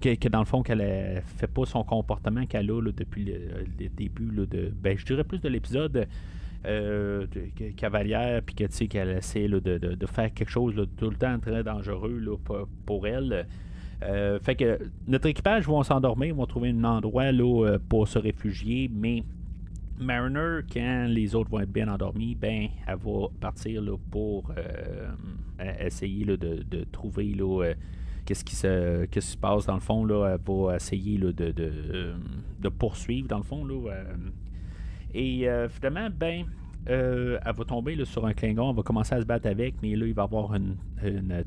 que, 0.00 0.28
dans 0.28 0.40
le 0.40 0.44
fond, 0.46 0.62
qu'elle 0.62 0.78
ne 0.78 1.20
fait 1.20 1.46
pas 1.46 1.66
son 1.66 1.84
comportement 1.84 2.46
qu'elle 2.46 2.70
a 2.70 2.80
depuis 2.80 3.24
le, 3.24 3.88
début 3.88 4.46
de, 4.46 4.72
ben, 4.74 4.96
je 4.96 5.04
dirais 5.04 5.24
plus 5.24 5.40
de 5.40 5.48
l'épisode. 5.48 6.06
cavalière, 7.76 8.40
puis 8.42 8.54
que 8.54 8.64
tu 8.64 8.72
sais 8.72 8.86
qu'elle 8.86 9.10
essaie 9.10 9.48
de, 9.48 10.06
faire 10.06 10.32
quelque 10.32 10.50
chose 10.50 10.74
tout 10.96 11.10
le 11.10 11.16
temps 11.16 11.38
très 11.38 11.62
dangereux 11.62 12.38
pour, 12.42 12.66
pour, 12.86 13.06
elle. 13.06 13.46
Fait 14.42 14.54
que 14.54 14.78
notre 15.06 15.26
équipage 15.26 15.66
vont 15.66 15.82
s'endormir, 15.82 16.34
vont 16.34 16.46
trouver 16.46 16.70
un 16.70 16.84
endroit 16.84 17.32
là, 17.32 17.78
pour 17.88 18.06
se 18.08 18.18
réfugier, 18.18 18.90
mais 18.92 19.24
Mariner, 19.98 20.60
quand 20.72 21.06
les 21.08 21.34
autres 21.34 21.50
vont 21.50 21.60
être 21.60 21.72
bien 21.72 21.88
endormis, 21.88 22.34
ben, 22.34 22.68
elle 22.86 22.96
va 22.96 23.28
partir 23.40 23.80
là, 23.80 23.96
pour 24.10 24.52
euh, 24.58 25.12
essayer 25.80 26.24
là, 26.24 26.36
de, 26.36 26.84
trouver 26.90 27.32
là, 27.34 27.64
euh, 27.64 27.74
qu'est-ce 28.24 28.44
qui 28.44 28.56
se, 28.56 29.04
qui 29.06 29.22
se 29.22 29.36
passe 29.36 29.66
dans 29.66 29.74
le 29.74 29.80
fond. 29.80 30.04
Là, 30.04 30.34
elle 30.34 30.40
va 30.54 30.76
essayer 30.76 31.16
là, 31.16 31.32
de, 31.32 31.52
de, 31.52 32.68
poursuivre 32.68 33.28
dans 33.28 33.38
le 33.38 33.44
fond. 33.44 33.64
Là, 33.64 33.92
euh. 33.92 34.14
et 35.14 35.46
finalement, 35.68 36.08
ben, 36.10 36.46
elle 36.86 37.40
va 37.44 37.64
tomber 37.64 37.94
là, 37.94 38.04
sur 38.04 38.26
un 38.26 38.32
Klingon, 38.32 38.70
elle 38.70 38.76
va 38.76 38.82
commencer 38.82 39.14
à 39.14 39.20
se 39.20 39.26
battre 39.26 39.48
avec, 39.48 39.74
mais 39.82 39.96
là, 39.96 40.06
il 40.06 40.14
va 40.14 40.22
y 40.22 40.24
avoir 40.24 40.54
une, 40.54 40.76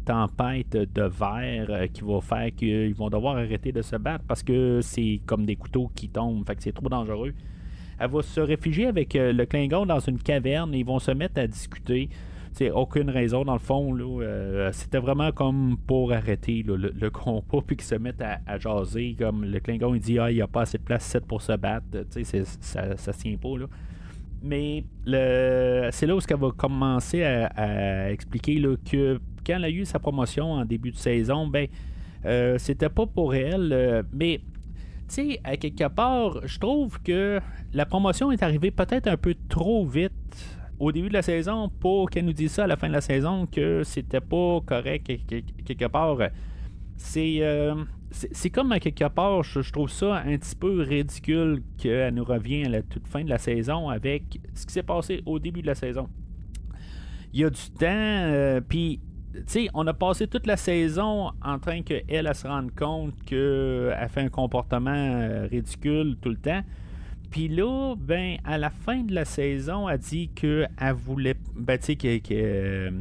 tempête 0.06 0.72
de 0.72 1.04
verre 1.04 1.92
qui 1.92 2.02
va 2.04 2.22
faire 2.22 2.54
qu'ils 2.56 2.96
vont 2.96 3.10
devoir 3.10 3.38
arrêter 3.38 3.72
de 3.72 3.82
se 3.82 3.96
battre 3.96 4.24
parce 4.28 4.44
que 4.44 4.80
c'est 4.82 5.22
comme 5.26 5.46
des 5.46 5.56
couteaux 5.56 5.92
qui 5.96 6.10
tombent, 6.10 6.46
que 6.46 6.54
c'est 6.60 6.72
trop 6.72 6.90
dangereux. 6.90 7.34
Elle 8.00 8.12
va 8.12 8.22
se 8.22 8.40
réfugier 8.40 8.88
avec 8.88 9.16
euh, 9.16 9.34
le 9.34 9.46
Klingon 9.46 9.86
dans 9.86 10.00
une 10.00 10.20
caverne 10.20 10.74
et 10.76 10.80
ils 10.80 10.86
vont 10.86 11.00
se 11.00 11.12
mettre 11.12 11.40
à 11.40 11.48
discuter. 11.48 12.10
C'est 12.52 12.72
aucune 12.72 13.10
raison 13.10 13.44
dans 13.44 13.54
le 13.54 13.60
fond. 13.60 13.96
Euh, 14.00 14.72
c'était 14.72 15.00
vraiment 15.00 15.32
comme 15.32 15.78
pour 15.86 16.12
arrêter 16.12 16.64
le, 16.64 17.10
combat 17.12 17.64
puis 17.66 17.76
qu'ils 17.76 17.86
se 17.86 17.96
mettent 17.96 18.22
à, 18.22 18.58
jaser. 18.60 19.16
Comme 19.18 19.46
le 19.46 19.60
Klingon 19.60 19.96
il 19.96 20.02
dit 20.02 20.20
Ah, 20.20 20.32
il 20.32 20.36
n'y 20.36 20.42
a 20.42 20.48
pas 20.48 20.62
assez 20.62 20.78
de 20.78 20.84
place 20.84 21.18
pour 21.28 21.42
se 21.42 21.54
battre. 21.54 21.86
ça, 22.62 22.98
ça 22.98 23.14
se 23.14 23.20
tient 23.20 23.38
pas. 23.38 23.58
Là. 23.58 23.66
Mais 24.42 24.84
c'est 25.06 26.06
là 26.06 26.16
où 26.16 26.20
elle 26.30 26.38
va 26.38 26.52
commencer 26.52 27.24
à, 27.24 28.12
expliquer 28.12 28.62
que 28.90 29.20
quand 29.46 29.56
elle 29.56 29.66
a 29.66 29.70
eu 29.70 29.86
sa 29.86 30.00
promotion 30.00 30.54
en 30.54 30.66
début 30.66 30.92
de 30.92 30.98
saison, 30.98 31.48
ben 31.48 31.68
euh, 32.26 32.58
c'était 32.58 32.90
pas 32.90 33.06
pour 33.06 33.36
elle. 33.36 34.04
mais 34.14 34.42
tu 35.08 35.14
sais, 35.14 35.40
à 35.46 35.56
quelque 35.56 35.88
part, 35.88 36.46
je 36.46 36.60
trouve 36.60 37.02
que 37.02 37.40
la 37.74 37.86
promotion 37.86 38.32
est 38.32 38.44
arrivée 38.44 38.72
peut-être 38.72 39.08
un 39.08 39.16
peu 39.16 39.36
trop 39.48 39.86
vite 39.86 40.12
au 40.80 40.92
début 40.92 41.08
de 41.08 41.14
la 41.14 41.22
saison 41.22 41.70
pour 41.70 42.10
qu'elle 42.10 42.26
nous 42.26 42.34
dise 42.34 42.52
ça 42.52 42.66
à 42.66 42.68
la 42.68 42.76
fin 42.76 42.88
de 42.88 42.94
la 42.94 43.02
saison 43.02 43.48
que 43.48 43.84
c'était 43.84 44.22
pas 44.22 44.60
correct 44.66 45.10
quelque 45.66 45.88
part. 45.88 46.18
C'est 46.98 47.38
euh, 47.42 47.76
c'est 48.12 48.50
comme 48.50 48.72
à 48.72 48.80
quelque 48.80 49.08
part, 49.10 49.44
je, 49.44 49.72
trouve 49.72 49.90
ça 49.90 50.16
un 50.16 50.38
petit 50.38 50.56
peu 50.56 50.82
ridicule 50.82 51.62
qu'elle 51.78 52.14
nous 52.14 52.24
revient 52.24 52.66
à 52.66 52.70
la 52.70 52.82
toute 52.82 53.08
fin 53.08 53.24
de 53.24 53.30
la 53.30 53.38
saison 53.38 53.90
avec 53.90 54.40
ce 54.54 54.66
qui 54.66 54.74
s'est 54.74 54.84
passé 54.84 55.22
au 55.26 55.40
début 55.40 55.62
de 55.62 55.68
la 55.68 55.76
saison. 55.76 56.08
Il 57.34 57.42
y 57.42 57.44
a 57.44 57.50
du 57.50 57.70
temps, 57.78 57.86
euh, 57.90 58.62
puis 58.62 59.02
sais, 59.46 59.68
on 59.74 59.86
a 59.88 59.94
passé 59.94 60.28
toute 60.28 60.48
la 60.48 60.58
saison 60.58 61.32
en 61.44 61.60
train 61.60 61.82
qu'elle 61.82 62.04
elle, 62.08 62.34
se 62.34 62.48
rende 62.48 62.74
compte 62.74 63.14
qu'elle 63.26 64.08
fait 64.10 64.22
un 64.22 64.30
comportement 64.30 64.92
euh, 64.92 65.48
ridicule 65.48 66.18
tout 66.22 66.30
le 66.30 66.38
temps. 66.38 66.62
Puis 67.30 67.50
là, 67.50 67.96
ben, 67.98 68.38
à 68.46 68.58
la 68.58 68.70
fin 68.70 69.04
de 69.04 69.14
la 69.14 69.26
saison, 69.26 69.90
elle 69.90 70.00
dit 70.00 70.30
qu'elle 70.30 70.70
voulait, 70.96 71.36
ben, 71.56 71.78
tu 71.78 71.98
sais, 71.98 72.22
euh, 72.32 72.92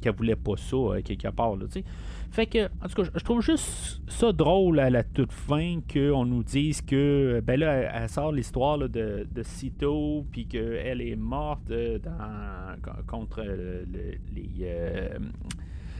qu'elle 0.00 0.14
voulait 0.14 0.36
pas 0.36 0.56
ça, 0.56 0.76
euh, 0.76 1.02
quelque 1.02 1.28
part, 1.28 1.56
tu 1.58 1.80
sais. 1.80 1.84
Fait 2.34 2.46
que, 2.46 2.64
en 2.82 2.88
tout 2.88 3.00
cas, 3.00 3.10
je 3.14 3.22
trouve 3.22 3.40
juste 3.40 4.02
ça 4.08 4.32
drôle 4.32 4.80
à 4.80 4.90
la 4.90 5.04
toute 5.04 5.30
fin 5.30 5.78
qu'on 5.92 6.26
nous 6.26 6.42
dise 6.42 6.82
que, 6.82 7.40
ben 7.46 7.60
là, 7.60 8.02
elle 8.02 8.08
sort 8.08 8.32
l'histoire 8.32 8.76
de, 8.76 8.88
de 9.32 9.42
Cito, 9.44 10.26
puis 10.32 10.44
qu'elle 10.46 11.00
est 11.00 11.14
morte 11.14 11.70
dans, 11.70 12.74
contre 13.06 13.40
les 14.34 14.68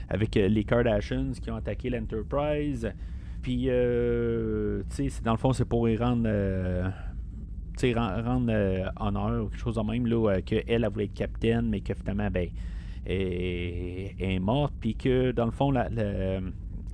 avec 0.08 0.36
euh, 0.36 0.48
les 0.48 0.64
Kardashians 0.64 1.30
qui 1.40 1.52
ont 1.52 1.56
attaqué 1.56 1.88
l'Enterprise. 1.88 2.92
Puis, 3.40 3.66
euh, 3.68 4.82
tu 4.90 5.08
sais, 5.08 5.22
dans 5.22 5.32
le 5.32 5.38
fond, 5.38 5.52
c'est 5.52 5.64
pour 5.64 5.88
y 5.88 5.96
rendre, 5.96 6.24
euh, 6.26 6.90
rendre 7.94 8.92
honneur 8.98 9.44
ou 9.44 9.48
quelque 9.50 9.60
chose 9.60 9.76
de 9.76 9.82
même, 9.82 10.06
là, 10.08 10.40
qu'elle, 10.42 10.64
elle 10.66 10.88
voulu 10.88 11.04
être 11.04 11.14
capitaine, 11.14 11.68
mais 11.68 11.80
que 11.80 11.94
finalement, 11.94 12.28
ben, 12.28 12.48
est, 13.06 14.14
est 14.18 14.38
morte. 14.38 14.74
Puis 14.80 14.94
que, 14.94 15.32
dans 15.32 15.46
le 15.46 15.52
fond, 15.52 15.70
la, 15.70 15.88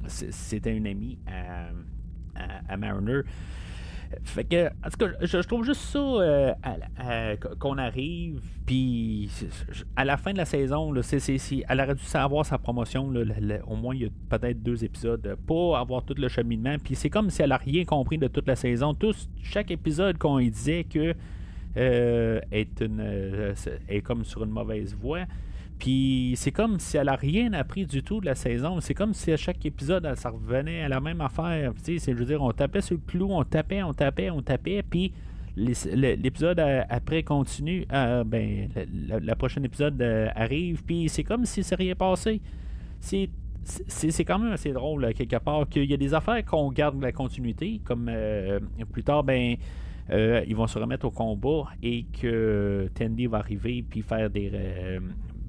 c'était 0.07 0.77
une 0.77 0.87
amie 0.87 1.19
à, 1.27 1.69
à, 2.41 2.73
à 2.73 2.77
Mariner. 2.77 3.23
Fait 4.25 4.43
que, 4.43 4.67
en 4.67 4.91
tout 4.91 5.07
cas, 5.07 5.13
je, 5.21 5.39
trouve 5.39 5.65
juste 5.65 5.83
ça 5.83 5.99
euh, 6.01 7.37
qu'on 7.61 7.79
arrive, 7.79 8.41
puis 8.67 9.31
à 9.95 10.05
la 10.05 10.17
fin 10.17 10.33
de 10.33 10.39
la 10.39 10.45
saison, 10.45 10.91
là, 10.93 11.03
c'est, 11.03 11.39
elle 11.69 11.81
aurait 11.81 11.95
dû 11.95 12.03
savoir 12.03 12.45
sa 12.45 12.59
promotion. 12.59 13.13
au 13.69 13.77
moins, 13.77 13.95
il 13.95 14.03
y 14.03 14.07
a 14.07 14.09
peut-être 14.29 14.63
deux 14.63 14.85
épisodes, 14.85 15.37
pas 15.47 15.79
avoir 15.79 16.03
tout 16.03 16.15
le 16.19 16.27
cheminement. 16.27 16.77
Puis 16.83 16.97
c'est 16.97 17.11
comme 17.11 17.31
si 17.31 17.43
elle 17.43 17.51
n'a 17.51 17.57
rien 17.57 17.85
compris 17.85 18.19
de 18.19 18.27
toute 18.27 18.49
la 18.49 18.57
saison. 18.57 18.97
chaque 19.43 19.71
épisode 19.71 20.19
qu'on 20.19 20.39
lui 20.39 20.51
disait 20.51 20.85
que 20.85 21.15
euh, 21.77 22.41
est, 22.51 22.81
une, 22.81 23.01
euh, 23.01 23.55
est 23.89 24.01
comme 24.01 24.25
sur 24.25 24.43
une 24.43 24.51
mauvaise 24.51 24.97
voie. 25.01 25.25
Puis 25.81 26.35
c'est 26.37 26.53
comme 26.53 26.79
si 26.79 26.99
elle 26.99 27.09
a 27.09 27.17
rien 27.17 27.55
appris 27.55 27.87
du 27.87 28.03
tout 28.03 28.21
de 28.21 28.27
la 28.27 28.35
saison. 28.35 28.81
C'est 28.81 28.93
comme 28.93 29.15
si 29.15 29.33
à 29.33 29.39
chaque 29.39 29.65
épisode, 29.65 30.05
elle, 30.05 30.17
ça 30.17 30.29
revenait 30.29 30.83
à 30.83 30.89
la 30.89 31.01
même 31.01 31.23
affaire. 31.23 31.73
Tu 31.83 31.99
sais, 31.99 32.13
je 32.13 32.19
veux 32.19 32.27
dire, 32.27 32.43
on 32.43 32.53
tapait 32.53 32.83
sur 32.83 32.97
le 32.97 33.03
clou, 33.05 33.29
on 33.31 33.43
tapait, 33.45 33.83
on 33.83 33.95
tapait, 33.95 34.29
on 34.31 34.43
tapait, 34.43 34.83
puis 34.83 35.13
l'épisode 35.57 36.61
après 36.89 37.23
continue, 37.23 37.87
ben, 37.91 38.69
le, 38.77 39.35
prochain 39.35 39.63
épisode 39.63 40.01
arrive, 40.37 40.85
puis 40.85 41.09
c'est 41.09 41.25
comme 41.25 41.45
si 41.45 41.63
c'est 41.65 41.75
rien 41.75 41.95
passé. 41.95 42.41
C'est 43.01 43.31
c'est 43.63 44.25
quand 44.25 44.39
même 44.39 44.53
assez 44.53 44.73
drôle, 44.73 45.13
quelque 45.13 45.37
part, 45.37 45.69
qu'il 45.69 45.85
y 45.85 45.93
a 45.93 45.97
des 45.99 46.15
affaires 46.15 46.43
qu'on 46.45 46.73
garde 46.73 47.01
la 47.01 47.13
continuité, 47.13 47.81
comme 47.85 48.11
plus 48.91 49.05
tard, 49.05 49.23
ben, 49.23 49.57
ils 50.11 50.57
vont 50.57 50.67
se 50.67 50.79
remettre 50.79 51.07
au 51.07 51.11
combat 51.11 51.69
et 51.83 52.05
que 52.21 52.89
Tandy 52.95 53.27
va 53.27 53.39
arriver 53.39 53.85
puis 53.89 54.03
faire 54.03 54.29
des. 54.31 54.51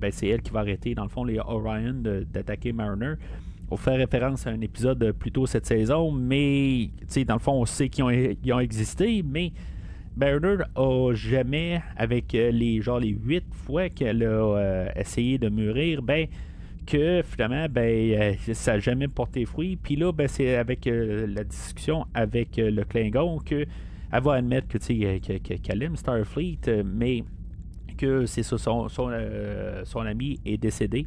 Ben, 0.01 0.11
c'est 0.11 0.27
elle 0.27 0.41
qui 0.41 0.51
va 0.51 0.61
arrêter, 0.61 0.95
dans 0.95 1.03
le 1.03 1.09
fond, 1.09 1.23
les 1.23 1.39
Orion 1.39 1.93
d'attaquer 2.33 2.73
Mariner 2.73 3.13
on 3.71 3.77
fait 3.77 3.95
référence 3.95 4.45
à 4.45 4.49
un 4.49 4.59
épisode 4.59 5.13
plus 5.13 5.31
tôt 5.31 5.47
cette 5.47 5.65
saison, 5.65 6.11
mais 6.11 6.89
dans 7.25 7.35
le 7.35 7.39
fond, 7.39 7.53
on 7.53 7.65
sait 7.65 7.87
qu'ils 7.87 8.03
ont, 8.03 8.59
existé, 8.59 9.23
mais 9.23 9.53
Mariner 10.17 10.57
a 10.75 11.13
jamais, 11.13 11.81
avec 11.95 12.35
euh, 12.35 12.51
les 12.51 12.81
genre 12.81 12.99
les 12.99 13.17
huit 13.25 13.45
fois 13.49 13.87
qu'elle 13.87 14.23
a 14.23 14.27
euh, 14.27 14.89
essayé 14.97 15.37
de 15.37 15.47
mûrir, 15.47 16.01
ben 16.01 16.27
que 16.85 17.21
finalement, 17.23 17.67
ben, 17.69 18.11
euh, 18.11 18.33
ça 18.53 18.73
n'a 18.73 18.79
jamais 18.79 19.07
porté 19.07 19.45
fruit. 19.45 19.77
Puis 19.77 19.95
là, 19.95 20.11
ben, 20.11 20.27
c'est 20.27 20.57
avec 20.57 20.85
la 20.85 21.43
discussion 21.45 22.05
avec 22.13 22.57
le 22.57 22.83
Klingon 22.83 23.39
que 23.39 23.65
elle 24.13 24.21
va 24.21 24.33
admettre 24.33 24.67
que 24.67 25.57
qu'elle 25.57 25.83
aime 25.83 25.95
Starfleet, 25.95 26.83
mais 26.83 27.23
c'est 28.25 28.43
son, 28.43 28.87
son 28.89 29.99
ami 29.99 30.39
est 30.45 30.57
décédé 30.57 31.05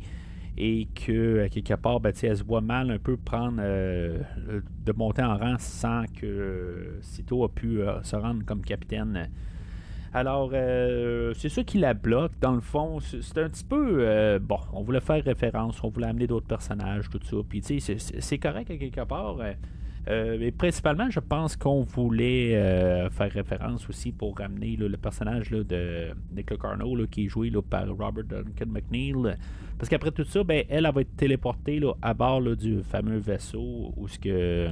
et 0.56 0.86
que 0.94 1.48
quelque 1.48 1.74
part, 1.74 2.00
ben, 2.00 2.12
elle 2.22 2.36
se 2.36 2.44
voit 2.44 2.60
mal 2.60 2.90
un 2.90 2.98
peu 2.98 3.16
prendre 3.16 3.58
euh, 3.60 4.20
de 4.84 4.92
monter 4.92 5.22
en 5.22 5.36
rang 5.36 5.56
sans 5.58 6.04
que 6.14 6.26
euh, 6.26 7.02
Sito 7.02 7.44
a 7.44 7.48
pu 7.48 7.80
euh, 7.80 8.02
se 8.02 8.14
rendre 8.14 8.44
comme 8.44 8.62
capitaine. 8.62 9.28
Alors, 10.12 10.52
c'est 11.34 11.48
ça 11.48 11.64
qui 11.64 11.78
la 11.78 11.92
bloque. 11.92 12.30
Dans 12.40 12.52
le 12.52 12.60
fond, 12.60 13.00
c'est 13.00 13.38
un 13.38 13.48
petit 13.48 13.64
peu. 13.64 14.38
bon, 14.38 14.60
on 14.72 14.84
voulait 14.84 15.00
faire 15.00 15.24
référence, 15.24 15.82
on 15.82 15.88
voulait 15.88 16.06
amener 16.06 16.28
d'autres 16.28 16.46
personnages, 16.46 17.10
tout 17.10 17.18
ça. 17.24 17.36
Puis, 17.48 17.60
tu 17.62 17.80
sais, 17.80 17.96
c'est 17.98 18.38
correct 18.38 18.70
à 18.70 18.76
quelque 18.76 19.04
part. 19.04 19.38
Euh, 20.08 20.36
mais 20.38 20.50
principalement, 20.50 21.08
je 21.08 21.20
pense 21.20 21.56
qu'on 21.56 21.82
voulait 21.82 22.56
euh, 22.56 23.08
faire 23.10 23.30
référence 23.30 23.88
aussi 23.88 24.12
pour 24.12 24.36
ramener 24.36 24.76
le 24.76 24.96
personnage 24.96 25.50
de 25.50 26.10
Nicola 26.34 26.60
Carno 26.60 27.06
qui 27.06 27.24
est 27.24 27.28
joué 27.28 27.50
par 27.68 27.88
Robert 27.88 28.24
Duncan 28.24 28.66
McNeil. 28.66 29.14
Parce 29.78 29.88
qu'après 29.88 30.10
tout 30.10 30.24
ça, 30.24 30.44
ben, 30.44 30.64
elle, 30.68 30.88
va 30.92 31.00
être 31.00 31.16
téléportée 31.16 31.80
à 32.02 32.14
bord 32.14 32.42
du 32.56 32.82
fameux 32.82 33.18
vaisseau 33.18 33.92
où 33.96 34.06
ce 34.06 34.18
que 34.18 34.70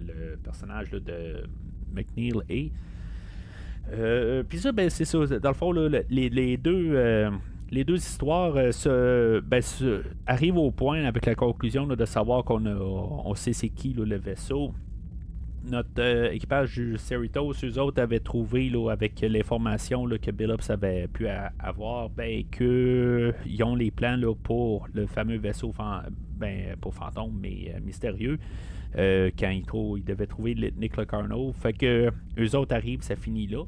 le 0.00 0.36
personnage 0.42 0.90
de 0.90 1.44
McNeil 1.94 2.34
est. 2.48 2.70
Euh, 3.92 4.42
puis 4.42 4.58
ça, 4.58 4.72
ben, 4.72 4.90
c'est 4.90 5.04
ça. 5.04 5.18
Dans 5.38 5.50
le 5.50 5.54
fond, 5.54 5.72
les, 5.72 6.56
deux 6.58 7.30
les 7.74 7.84
deux 7.84 7.96
histoires 7.96 8.54
ben, 8.54 8.72
se, 8.72 10.02
arrivent 10.26 10.56
au 10.56 10.70
point 10.70 11.04
avec 11.04 11.26
la 11.26 11.34
conclusion 11.34 11.86
de 11.86 12.04
savoir 12.04 12.44
qu'on 12.44 12.64
on 12.66 13.34
sait 13.34 13.52
c'est 13.52 13.68
qui 13.68 13.92
le 13.92 14.16
vaisseau. 14.16 14.72
Notre 15.66 15.88
euh, 15.98 16.30
équipage 16.30 16.74
du 16.74 16.98
Cerritos, 16.98 17.54
eux 17.64 17.78
autres 17.78 18.00
avaient 18.00 18.20
trouvé 18.20 18.68
là, 18.68 18.90
avec 18.90 19.20
l'information 19.22 20.06
que 20.06 20.30
Billups 20.30 20.68
avait 20.68 21.08
pu 21.08 21.26
avoir, 21.26 22.10
ben, 22.10 22.44
qu'ils 22.50 23.64
ont 23.64 23.74
les 23.74 23.90
plans 23.90 24.20
pour 24.42 24.86
le 24.92 25.06
fameux 25.06 25.38
vaisseau, 25.38 25.72
ben, 26.36 26.76
pour 26.80 26.94
fantôme, 26.94 27.38
mais 27.40 27.72
euh, 27.74 27.80
mystérieux. 27.82 28.38
Euh, 28.96 29.30
quand 29.36 29.50
ils, 29.50 30.04
devaient 30.04 30.26
trouver 30.26 30.54
Nick 30.54 30.94
Carno. 31.06 31.52
Fait 31.54 31.72
que 31.72 32.12
eux 32.38 32.56
autres 32.56 32.74
arrivent, 32.74 33.02
ça 33.02 33.16
finit 33.16 33.46
là. 33.46 33.64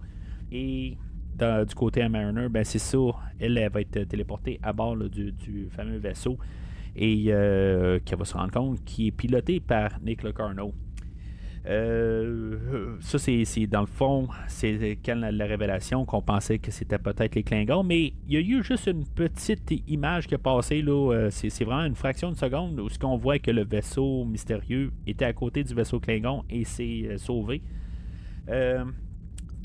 Et 0.52 0.96
du 1.37 1.75
côté 1.75 2.02
à 2.02 2.09
Mariner, 2.09 2.49
ben 2.49 2.64
c'est 2.64 2.78
ça, 2.78 2.99
elle, 3.38 3.69
va 3.73 3.81
être 3.81 4.05
téléportée 4.05 4.59
à 4.62 4.73
bord 4.73 4.97
du, 4.97 5.69
fameux 5.71 5.99
vaisseau 5.99 6.38
et 6.97 7.26
euh, 7.28 7.99
qu'elle 8.05 8.19
va 8.19 8.25
se 8.25 8.35
rendre 8.35 8.52
compte 8.52 8.85
qu'il 8.85 9.09
est 9.09 9.11
piloté 9.12 9.61
par 9.61 10.01
Nick 10.03 10.22
Locarno. 10.22 10.72
Euh, 11.68 12.96
ça, 13.01 13.18
c'est, 13.18 13.66
dans 13.66 13.81
le 13.81 13.87
fond, 13.87 14.29
c'est 14.46 14.99
quand 15.05 15.16
la, 15.16 15.46
révélation 15.46 16.05
qu'on 16.05 16.22
pensait 16.22 16.59
que 16.59 16.70
c'était 16.70 16.99
peut-être 16.99 17.35
les 17.35 17.42
Klingons, 17.42 17.83
mais 17.83 18.12
il 18.29 18.35
y 18.35 18.37
a 18.37 18.40
eu 18.40 18.62
juste 18.62 18.87
une 18.87 19.05
petite 19.05 19.72
image 19.88 20.29
qui 20.29 20.37
a 20.37 20.38
passé, 20.38 20.81
là, 20.81 21.12
euh, 21.12 21.29
c'est, 21.31 21.64
vraiment 21.64 21.85
une 21.85 21.96
fraction 21.96 22.31
de 22.31 22.37
seconde 22.37 22.79
où 22.79 22.88
ce 22.88 22.99
qu'on 22.99 23.16
voit 23.16 23.40
que 23.40 23.51
le 23.51 23.64
vaisseau 23.64 24.25
mystérieux 24.25 24.92
était 25.07 25.25
à 25.25 25.33
côté 25.33 25.64
du 25.64 25.75
vaisseau 25.75 25.99
Klingon 25.99 26.44
et 26.49 26.64
s'est 26.64 27.16
sauvé. 27.16 27.62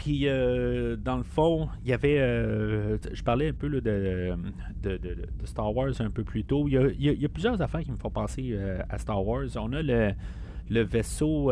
Puis, 0.01 0.27
euh, 0.27 0.95
dans 0.95 1.17
le 1.17 1.23
fond, 1.23 1.69
il 1.83 1.91
y 1.91 1.93
avait. 1.93 2.17
Euh, 2.17 2.97
je 3.13 3.21
parlais 3.21 3.49
un 3.49 3.53
peu 3.53 3.69
de, 3.69 4.33
de, 4.81 4.99
Star 5.43 5.75
Wars 5.75 5.91
un 5.99 6.09
peu 6.09 6.23
plus 6.23 6.43
tôt. 6.43 6.67
Il 6.67 6.73
y 6.99 7.25
a, 7.25 7.29
plusieurs 7.29 7.61
affaires 7.61 7.81
qui 7.81 7.91
me 7.91 7.97
font 7.97 8.09
penser 8.09 8.49
euh, 8.53 8.81
à 8.89 8.97
Star 8.97 9.23
Wars. 9.23 9.45
On 9.57 9.71
a 9.73 9.83
le, 9.83 10.81
vaisseau, 10.81 11.51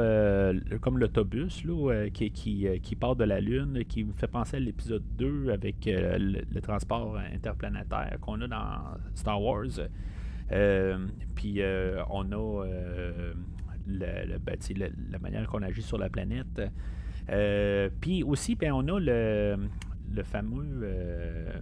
comme 0.81 0.97
l'autobus, 0.97 1.63
qui, 2.11 2.31
qui, 2.31 2.95
part 2.95 3.15
de 3.15 3.23
la 3.23 3.39
Lune, 3.39 3.83
qui 3.87 4.03
me 4.03 4.13
fait 4.13 4.27
penser 4.27 4.57
à 4.57 4.59
l'épisode 4.59 5.03
2 5.19 5.51
avec 5.51 5.85
le, 5.85 6.59
transport 6.59 7.19
interplanétaire 7.31 8.17
qu'on 8.19 8.41
a 8.41 8.47
dans 8.47 8.97
Star 9.13 9.39
Wars. 9.39 9.79
puis, 11.35 11.61
on 12.09 12.31
a 12.31 12.65
ben, 13.85 14.57
la 15.11 15.19
manière 15.19 15.47
qu'on 15.47 15.61
agit 15.61 15.83
sur 15.83 15.99
la 15.99 16.09
planète. 16.09 16.63
Euh, 17.31 17.89
puis 18.01 18.23
aussi, 18.23 18.55
ben, 18.55 18.71
on 18.71 18.87
a 18.87 18.99
le, 18.99 19.57
le 20.13 20.23
fameux. 20.23 20.81
Euh, 20.83 21.53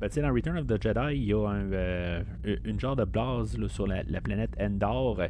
ben, 0.00 0.10
dans 0.16 0.32
Return 0.32 0.58
of 0.58 0.66
the 0.66 0.82
Jedi, 0.82 1.16
il 1.16 1.24
y 1.24 1.32
a 1.32 1.48
un, 1.48 1.72
euh, 1.72 2.22
une 2.64 2.80
genre 2.80 2.96
de 2.96 3.04
blase 3.04 3.56
sur 3.68 3.86
la, 3.86 4.02
planète 4.20 4.50
Endor 4.60 5.20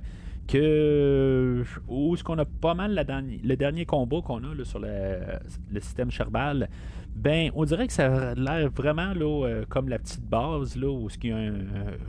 que 0.47 1.65
où 1.89 2.15
ce 2.17 2.23
qu'on 2.23 2.39
a 2.39 2.45
pas 2.45 2.75
mal 2.75 2.95
le 2.95 3.55
dernier 3.55 3.87
combat 3.87 4.21
qu'on 4.21 4.45
a 4.45 4.65
sur 4.65 4.79
le, 4.79 5.81
système 5.81 6.11
Sherbal, 6.11 6.69
ben 7.17 7.51
on 7.55 7.65
dirait 7.65 7.87
que 7.87 7.95
ça 7.95 8.33
a 8.33 8.35
l'air 8.35 8.71
vraiment 8.71 9.15
là, 9.15 9.63
comme 9.71 9.89
la 9.89 9.99
petite 9.99 10.29
base 10.29 10.77
là, 10.77 10.91
où 10.91 11.09
ce 11.09 11.17
qu'il 11.17 11.35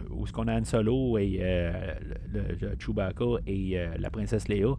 où 0.09 0.27
ce 0.27 0.33
qu'on 0.33 0.49
a 0.49 0.59
Han 0.59 0.65
Solo 0.65 1.17
et 1.17 1.39
le, 2.33 2.75
Chewbacca 2.77 3.39
et 3.47 3.79
la 3.97 4.09
princesse 4.09 4.49
Leia 4.49 4.75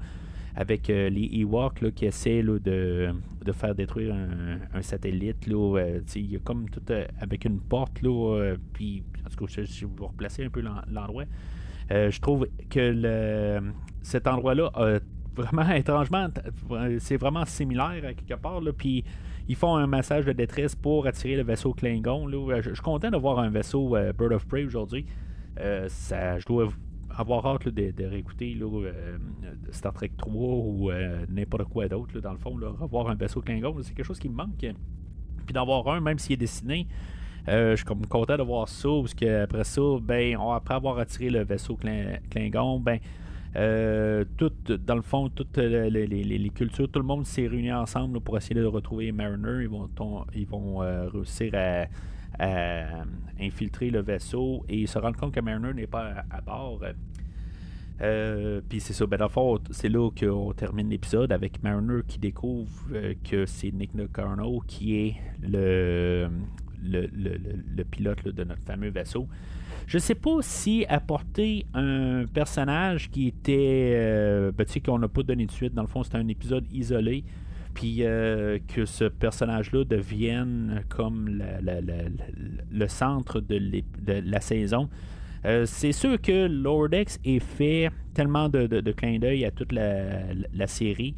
avec 0.56 0.88
euh, 0.88 1.10
les 1.10 1.28
Ewoks 1.40 1.92
qui 1.94 2.06
essaient 2.06 2.42
de, 2.42 3.14
faire 3.52 3.74
détruire 3.74 4.14
un, 4.14 4.82
satellite. 4.82 5.46
Euh, 5.48 6.00
il 6.14 6.32
y 6.32 6.36
a 6.36 6.38
comme 6.38 6.68
tout 6.70 6.80
euh, 6.90 7.06
avec 7.20 7.44
une 7.44 7.60
porte. 7.60 8.00
Là, 8.00 8.54
puis, 8.72 9.04
en 9.24 9.28
tout 9.28 9.44
cas, 9.44 9.62
si 9.66 9.84
vous 9.84 10.06
replacez 10.06 10.44
un 10.44 10.48
peu 10.48 10.62
l'endroit, 10.62 11.24
je 11.90 12.20
trouve 12.20 12.48
que 12.70 12.80
le, 12.80 13.72
cet 14.02 14.26
endroit-là 14.26 14.72
vraiment 15.36 15.70
étrangement, 15.74 16.28
c'est 16.98 17.18
vraiment 17.18 17.44
similaire 17.44 18.02
à 18.04 18.14
quelque 18.14 18.40
part. 18.40 18.62
puis 18.76 19.04
ils 19.48 19.54
font 19.54 19.76
un 19.76 19.86
massage 19.86 20.24
de 20.24 20.32
détresse 20.32 20.74
pour 20.74 21.06
attirer 21.06 21.36
le 21.36 21.44
vaisseau 21.44 21.74
Klingon. 21.74 22.28
Je, 22.62 22.72
suis 22.72 22.82
content 22.82 23.10
de 23.10 23.18
voir 23.18 23.38
un 23.38 23.50
vaisseau 23.50 23.90
Bird 23.90 24.32
of 24.32 24.46
Prey 24.46 24.64
aujourd'hui. 24.64 25.04
ça, 25.88 26.38
je 26.38 26.46
dois 26.46 26.68
avoir 27.16 27.46
hâte 27.46 27.68
de, 27.68 28.04
réécouter 28.04 28.56
euh, 28.60 28.92
Star 29.70 29.92
Trek 29.92 30.12
3 30.16 30.32
ou 30.34 30.90
euh, 30.90 31.24
n'importe 31.28 31.64
quoi 31.64 31.88
d'autre, 31.88 32.20
dans 32.20 32.32
le 32.32 32.38
fond, 32.38 32.58
revoir 32.78 33.08
un 33.08 33.14
vaisseau 33.14 33.40
Klingon, 33.40 33.74
c'est 33.82 33.94
quelque 33.94 34.06
chose 34.06 34.18
qui 34.18 34.28
me 34.28 34.34
manque. 34.34 34.58
Puis 34.58 35.54
d'avoir 35.54 35.88
un, 35.88 36.00
même 36.00 36.18
s'il 36.18 36.34
est 36.34 36.38
dessiné, 36.38 36.86
euh, 37.48 37.72
je 37.72 37.76
suis 37.76 37.84
content 38.08 38.36
de 38.36 38.42
voir 38.42 38.68
ça, 38.68 38.88
parce 38.88 39.14
qu'après 39.14 39.64
ça, 39.64 39.80
ben, 40.02 40.36
après 40.52 40.74
avoir 40.74 40.98
attiré 40.98 41.30
le 41.30 41.44
vaisseau 41.44 41.76
Klingon, 41.76 42.80
ben, 42.80 42.98
tout, 44.36 44.52
dans 44.84 44.96
le 44.96 45.02
fond, 45.02 45.30
toutes 45.30 45.56
les, 45.56 46.50
cultures, 46.54 46.90
tout 46.90 46.98
le 46.98 47.06
monde 47.06 47.24
s'est 47.24 47.46
réuni 47.46 47.72
ensemble 47.72 48.20
pour 48.20 48.36
essayer 48.36 48.60
de 48.60 48.66
retrouver 48.66 49.10
Mariner. 49.12 49.62
Ils 49.62 49.68
vont, 49.68 49.88
ils 50.34 50.46
vont 50.46 50.78
réussir 51.12 51.54
à 51.54 51.86
à 52.38 53.04
infiltrer 53.40 53.90
le 53.90 54.00
vaisseau 54.00 54.64
et 54.68 54.86
se 54.86 54.98
rendre 54.98 55.16
compte 55.16 55.34
que 55.34 55.40
Mariner 55.40 55.72
n'est 55.74 55.86
pas 55.86 56.24
à, 56.30 56.40
bord. 56.40 56.80
Euh, 58.02 58.60
puis 58.68 58.80
c'est 58.80 58.92
ça, 58.92 59.06
ben 59.06 59.26
c'est 59.70 59.88
là 59.88 60.10
qu'on 60.10 60.52
termine 60.52 60.90
l'épisode 60.90 61.32
avec 61.32 61.62
Mariner 61.62 62.00
qui 62.06 62.18
découvre 62.18 62.70
euh, 62.92 63.14
que 63.24 63.46
c'est 63.46 63.72
Nick 63.72 63.92
Carno 64.12 64.62
qui 64.66 64.96
est 64.96 65.14
le, 65.42 66.28
pilote 67.90 68.28
de 68.28 68.44
notre 68.44 68.62
fameux 68.62 68.90
vaisseau. 68.90 69.26
Je 69.86 69.98
sais 69.98 70.14
pas 70.14 70.38
si 70.42 70.84
apporter 70.88 71.64
un 71.72 72.24
personnage 72.26 73.08
qui 73.10 73.28
était. 73.28 73.94
Euh, 73.94 74.52
ben, 74.52 74.64
tu 74.64 74.72
sais, 74.72 74.80
qu'on 74.80 74.98
n'a 74.98 75.08
pas 75.08 75.22
donné 75.22 75.46
de 75.46 75.52
suite, 75.52 75.74
dans 75.74 75.82
le 75.82 75.88
fond, 75.88 76.02
c'était 76.02 76.18
un 76.18 76.28
épisode 76.28 76.64
isolé 76.72 77.24
puis 77.76 77.98
euh, 78.00 78.58
que 78.74 78.86
ce 78.86 79.04
personnage-là 79.04 79.84
devienne 79.84 80.82
comme 80.88 81.42
le 82.72 82.88
centre 82.88 83.40
de, 83.40 83.82
la 84.08 84.40
saison. 84.40 84.88
Euh, 85.44 85.66
c'est 85.66 85.92
sûr 85.92 86.18
que 86.18 86.46
Lord 86.46 86.88
X 86.94 87.20
est 87.22 87.38
fait 87.38 87.90
tellement 88.14 88.48
de, 88.48 88.92
clins 88.92 89.18
d'œil 89.18 89.44
à 89.44 89.50
toute 89.50 89.72
la, 89.72 90.66
série, 90.66 91.14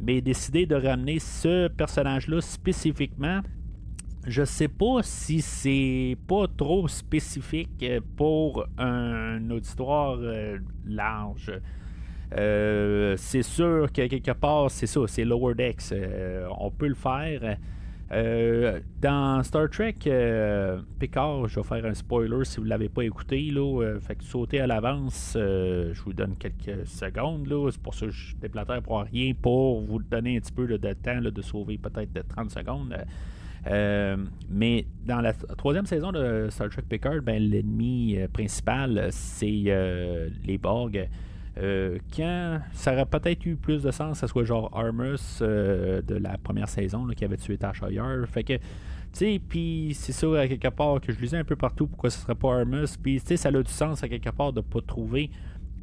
mais 0.00 0.20
décider 0.20 0.66
de 0.66 0.74
ramener 0.74 1.18
ce 1.18 1.68
personnage-là 1.68 2.42
spécifiquement, 2.42 3.40
je 4.26 4.44
sais 4.44 4.68
pas 4.68 5.02
si 5.02 5.40
c'est 5.40 6.18
pas 6.28 6.46
trop 6.46 6.88
spécifique 6.88 7.86
pour 8.16 8.66
un 8.76 9.48
auditoire 9.50 10.18
euh, 10.20 10.58
large. 10.84 11.50
Euh, 12.36 13.14
c'est 13.16 13.42
sûr 13.42 13.90
que 13.92 14.06
quelque 14.06 14.32
part, 14.32 14.70
c'est 14.70 14.86
ça, 14.86 15.00
c'est 15.06 15.24
Lower 15.24 15.54
Decks. 15.54 15.92
Euh, 15.92 16.48
on 16.58 16.70
peut 16.70 16.88
le 16.88 16.94
faire. 16.94 17.56
dans 19.00 19.42
Star 19.42 19.70
Trek 19.70 19.94
Picard, 20.98 21.48
je 21.48 21.60
vais 21.60 21.66
faire 21.66 21.84
un 21.86 21.94
spoiler 21.94 22.44
si 22.44 22.58
vous 22.58 22.64
ne 22.64 22.68
l'avez 22.68 22.88
pas 22.88 23.02
écouté. 23.02 23.50
Là, 23.50 23.98
fait 24.00 24.16
que 24.16 24.24
sautez 24.24 24.60
à 24.60 24.66
l'avance, 24.66 25.32
je 25.34 26.02
vous 26.02 26.12
donne 26.12 26.36
quelques 26.36 26.86
secondes. 26.86 27.48
C'est 27.70 27.82
pour 27.82 27.94
ça 27.94 28.06
que 28.06 28.12
je 28.12 28.36
déplaterai 28.36 28.80
pour 28.82 29.00
rien 29.00 29.32
pour 29.34 29.80
vous 29.82 29.98
donner 30.02 30.36
un 30.36 30.40
petit 30.40 30.52
peu 30.52 30.66
de 30.66 30.92
temps 30.92 31.20
de 31.20 31.42
sauver 31.42 31.78
peut-être 31.78 32.12
de 32.12 32.22
30 32.22 32.50
secondes. 32.50 32.94
Euh, 33.66 34.16
mais 34.50 34.86
dans 35.04 35.20
la 35.20 35.32
troisième 35.32 35.86
saison 35.86 36.10
de 36.12 36.48
Star 36.50 36.68
Trek 36.68 36.82
Picard, 36.88 37.22
ben, 37.22 37.40
l'ennemi 37.40 38.16
euh, 38.16 38.28
principal, 38.28 39.08
c'est 39.10 39.64
euh, 39.68 40.28
les 40.44 40.58
Borg. 40.58 41.08
Quand 41.56 42.60
ça 42.72 42.92
aurait 42.92 43.06
peut-être 43.06 43.44
eu 43.46 43.56
plus 43.56 43.82
de 43.82 43.90
sens, 43.90 44.18
ça 44.18 44.28
soit 44.28 44.44
genre 44.44 44.70
Armus 44.76 45.40
de 45.40 46.14
la 46.14 46.38
première 46.38 46.68
saison 46.68 47.06
qui 47.08 47.24
avait 47.24 47.36
tué 47.36 47.58
Tasha 47.58 47.88
Fait 48.26 48.44
que, 48.44 48.54
tu 48.54 48.60
sais, 49.12 49.40
puis 49.46 49.92
c'est 49.94 50.12
ça 50.12 50.40
à 50.40 50.48
quelque 50.48 50.68
part 50.68 51.00
que 51.00 51.12
je 51.12 51.20
lisais 51.20 51.36
un 51.36 51.44
peu 51.44 51.56
partout 51.56 51.86
pourquoi 51.86 52.10
ce 52.10 52.18
serait 52.20 52.34
pas 52.34 52.60
Armus. 52.60 52.96
Puis, 53.02 53.20
tu 53.20 53.26
sais, 53.26 53.36
ça 53.36 53.50
a 53.50 53.62
du 53.62 53.70
sens 53.70 54.02
à 54.02 54.08
quelque 54.08 54.30
part 54.30 54.52
de 54.52 54.60
pas 54.62 54.80
trouver 54.80 55.30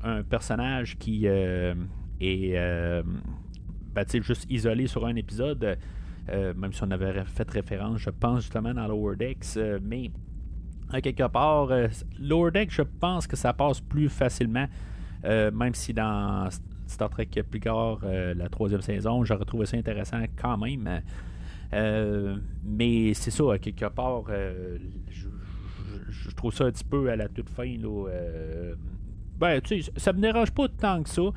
un 0.03 0.23
personnage 0.23 0.97
qui 0.97 1.25
est, 1.25 1.73
ben, 2.19 4.05
juste 4.21 4.45
isolé 4.49 4.88
sur 4.88 5.05
un 5.05 5.15
épisode. 5.15 5.77
Euh, 6.32 6.53
même 6.55 6.73
si 6.73 6.84
on 6.84 6.91
avait 6.91 7.23
fait 7.25 7.49
référence, 7.49 7.99
je 7.99 8.10
pense 8.10 8.43
justement 8.43 8.73
dans 8.73 8.88
Lower 8.88 9.15
Decks, 9.15 9.58
euh, 9.58 9.79
mais 9.82 10.12
à 10.91 11.01
quelque 11.01 11.27
part, 11.27 11.71
euh, 11.71 11.88
Lower 12.19 12.51
Decks, 12.51 12.71
je 12.71 12.84
pense 12.84 13.25
que 13.25 13.36
ça 13.36 13.53
passe 13.53 13.79
plus 13.82 14.10
facilement, 14.10 14.67
même 15.23 15.73
si 15.73 15.93
dans 15.93 16.49
Star 16.88 17.10
Trek 17.10 17.29
Picard, 17.49 17.99
la 18.03 18.49
troisième 18.49 18.82
saison, 18.82 19.23
j'aurais 19.23 19.45
trouvé 19.45 19.65
ça 19.65 19.77
intéressant 19.77 20.23
quand 20.36 20.58
même. 20.58 21.01
mais 22.63 23.13
c'est 23.13 23.32
ça, 23.32 23.58
quelque 23.60 23.86
part, 23.89 24.23
je, 25.10 26.29
trouve 26.36 26.53
ça 26.53 26.65
un 26.65 26.71
petit 26.71 26.84
peu 26.84 27.10
à 27.10 27.15
la 27.15 27.27
toute 27.27 27.49
fin. 27.49 27.77
Là, 27.77 28.08
ben, 29.38 29.62
tu 29.62 29.82
sais, 29.82 29.91
ça 29.95 30.12
me 30.12 30.19
dérange 30.19 30.51
pas 30.51 30.67
tant 30.67 31.01
que 31.01 31.10
ça. 31.10 31.32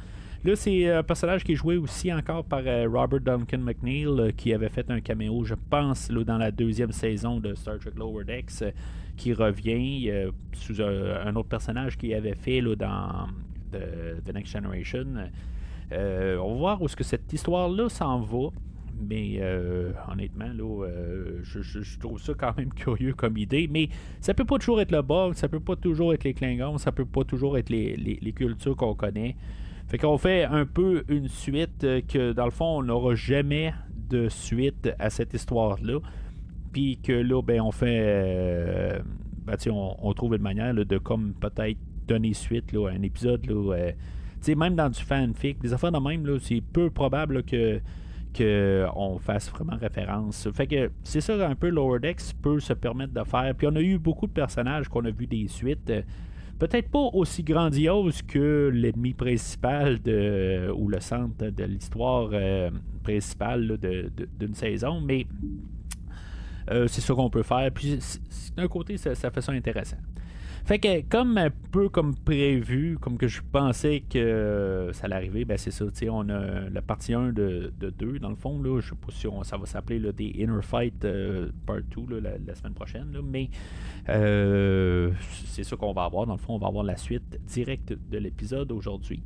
Là, 0.44 0.56
c'est 0.56 0.90
un 0.90 1.04
personnage 1.04 1.44
qui 1.44 1.52
est 1.52 1.56
joué 1.56 1.76
aussi 1.76 2.12
encore 2.12 2.44
par 2.44 2.62
euh, 2.66 2.88
Robert 2.88 3.20
Duncan 3.20 3.58
McNeil, 3.58 4.06
euh, 4.06 4.32
qui 4.32 4.52
avait 4.52 4.70
fait 4.70 4.90
un 4.90 5.00
caméo, 5.00 5.44
je 5.44 5.54
pense, 5.70 6.08
dans 6.10 6.36
la 6.36 6.50
deuxième 6.50 6.90
saison 6.90 7.38
de 7.38 7.54
Star 7.54 7.78
Trek 7.78 7.92
Lower 7.96 8.24
Decks, 8.24 8.62
euh, 8.62 8.72
qui 9.16 9.32
revient 9.32 10.10
sous 10.52 10.80
un, 10.80 11.36
autre 11.36 11.48
personnage 11.48 11.96
qu'il 11.96 12.12
avait 12.14 12.34
fait 12.34 12.60
dans 12.62 13.28
The, 13.72 14.32
Next 14.34 14.52
Generation. 14.52 15.06
on 15.90 15.94
va 15.94 16.58
voir 16.58 16.82
où 16.82 16.86
est-ce 16.86 16.96
que 16.96 17.04
cette 17.04 17.32
histoire-là 17.32 17.88
s'en 17.88 18.20
va. 18.20 18.48
Mais 19.08 19.40
honnêtement, 20.10 20.52
là, 20.54 20.86
je, 21.42 21.98
trouve 21.98 22.20
ça 22.20 22.34
quand 22.34 22.56
même 22.56 22.72
curieux 22.72 23.14
comme 23.14 23.36
idée. 23.36 23.68
Mais 23.70 23.88
ça 24.20 24.34
peut 24.34 24.44
pas 24.44 24.58
toujours 24.58 24.80
être 24.80 24.92
le 24.92 25.02
bug, 25.02 25.34
ça 25.34 25.48
peut 25.48 25.60
pas 25.60 25.76
toujours 25.76 26.14
être 26.14 26.24
les 26.24 26.34
Klingons, 26.34 26.78
ça 26.78 26.92
peut 26.92 27.04
pas 27.04 27.24
toujours 27.24 27.58
être 27.58 27.70
les, 27.70 28.32
cultures 28.36 28.76
qu'on 28.76 28.94
connaît. 28.94 29.36
Fait 29.92 29.98
qu'on 29.98 30.16
fait 30.16 30.44
un 30.44 30.64
peu 30.64 31.04
une 31.08 31.28
suite 31.28 31.84
euh, 31.84 32.00
que 32.00 32.32
dans 32.32 32.46
le 32.46 32.50
fond, 32.50 32.78
on 32.78 32.82
n'aura 32.82 33.14
jamais 33.14 33.74
de 34.08 34.30
suite 34.30 34.88
à 34.98 35.10
cette 35.10 35.34
histoire-là. 35.34 35.98
Puis 36.72 36.98
que 37.02 37.12
là, 37.12 37.42
ben, 37.42 37.60
on 37.60 37.72
fait. 37.72 38.00
Euh, 38.00 39.00
ben, 39.44 39.56
on, 39.70 40.12
trouve 40.14 40.34
une 40.34 40.40
manière 40.40 40.72
de 40.72 40.96
comme 40.96 41.34
peut-être 41.34 41.78
donner 42.06 42.34
suite 42.34 42.74
à 42.74 42.90
un 42.90 43.02
épisode. 43.02 43.44
Là, 43.46 43.74
euh, 43.74 44.54
même 44.54 44.74
dans 44.74 44.88
du 44.88 45.02
fanfic, 45.02 45.60
des 45.60 45.72
affaires 45.72 45.92
de 45.92 45.98
même, 45.98 46.38
c'est 46.40 46.60
peu 46.60 46.90
probable 46.90 47.42
que 47.42 47.80
qu'on 48.34 49.18
fasse 49.18 49.50
vraiment 49.50 49.76
référence. 49.76 50.48
Fait 50.54 50.66
que 50.66 50.90
c'est 51.02 51.20
ça 51.20 51.46
un 51.46 51.54
peu 51.54 51.68
Lower 51.68 52.00
Decks 52.00 52.32
peut 52.40 52.60
se 52.60 52.72
permettre 52.72 53.12
de 53.12 53.22
faire. 53.24 53.54
Puis 53.54 53.66
on 53.66 53.76
a 53.76 53.80
eu 53.82 53.98
beaucoup 53.98 54.26
de 54.26 54.32
personnages 54.32 54.88
qu'on 54.88 55.04
a 55.04 55.10
vu 55.10 55.26
des 55.26 55.48
suites 55.48 55.92
peut-être 56.62 56.90
pas 56.90 57.10
aussi 57.12 57.42
grandiose 57.42 58.22
que 58.22 58.70
l'ennemi 58.72 59.14
principal 59.14 60.00
de, 60.00 60.70
ou 60.72 60.88
le 60.88 61.00
centre 61.00 61.50
de 61.50 61.64
l'histoire 61.64 62.30
euh, 62.32 62.70
principale 63.02 63.78
d'une 64.38 64.54
saison, 64.54 65.00
mais 65.00 65.26
euh, 66.70 66.86
c'est 66.86 67.00
ce 67.00 67.12
qu'on 67.12 67.30
peut 67.30 67.42
faire. 67.42 67.68
D'un 68.56 68.68
côté, 68.68 68.96
ça, 68.96 69.14
fait 69.14 69.40
ça 69.40 69.50
intéressant. 69.50 69.96
Fait 70.64 70.78
que 70.78 71.00
comme 71.02 71.38
un 71.38 71.50
peu 71.50 71.88
comme 71.88 72.14
prévu, 72.14 72.96
comme 73.00 73.18
que 73.18 73.26
je 73.26 73.40
pensais 73.50 74.04
que 74.08 74.90
ça 74.92 75.06
allait 75.06 75.16
arriver, 75.16 75.44
ben 75.44 75.58
c'est 75.58 75.72
ça. 75.72 75.86
On 76.08 76.28
a 76.28 76.68
la 76.70 76.82
partie 76.82 77.14
1 77.14 77.32
de, 77.32 77.72
2 77.80 78.20
dans 78.20 78.30
le 78.30 78.36
fond. 78.36 78.62
Là, 78.62 78.80
je 78.80 78.90
sais 78.90 78.94
pas 78.94 79.10
si 79.10 79.26
ça 79.48 79.56
va 79.56 79.66
s'appeler 79.66 80.12
des 80.12 80.26
Inner 80.26 80.62
Fight 80.62 81.04
euh, 81.04 81.50
Part 81.66 81.82
2 81.96 82.20
la, 82.20 82.54
semaine 82.54 82.74
prochaine. 82.74 83.16
mais 83.24 83.50
euh, 84.08 85.10
c'est 85.46 85.64
ça 85.64 85.76
qu'on 85.76 85.92
va 85.92 86.04
avoir. 86.04 86.26
Dans 86.26 86.34
le 86.34 86.38
fond, 86.38 86.54
on 86.54 86.58
va 86.58 86.68
avoir 86.68 86.84
la 86.84 86.96
suite 86.96 87.40
directe 87.46 87.94
de 88.10 88.18
l'épisode 88.18 88.70
aujourd'hui. 88.70 89.22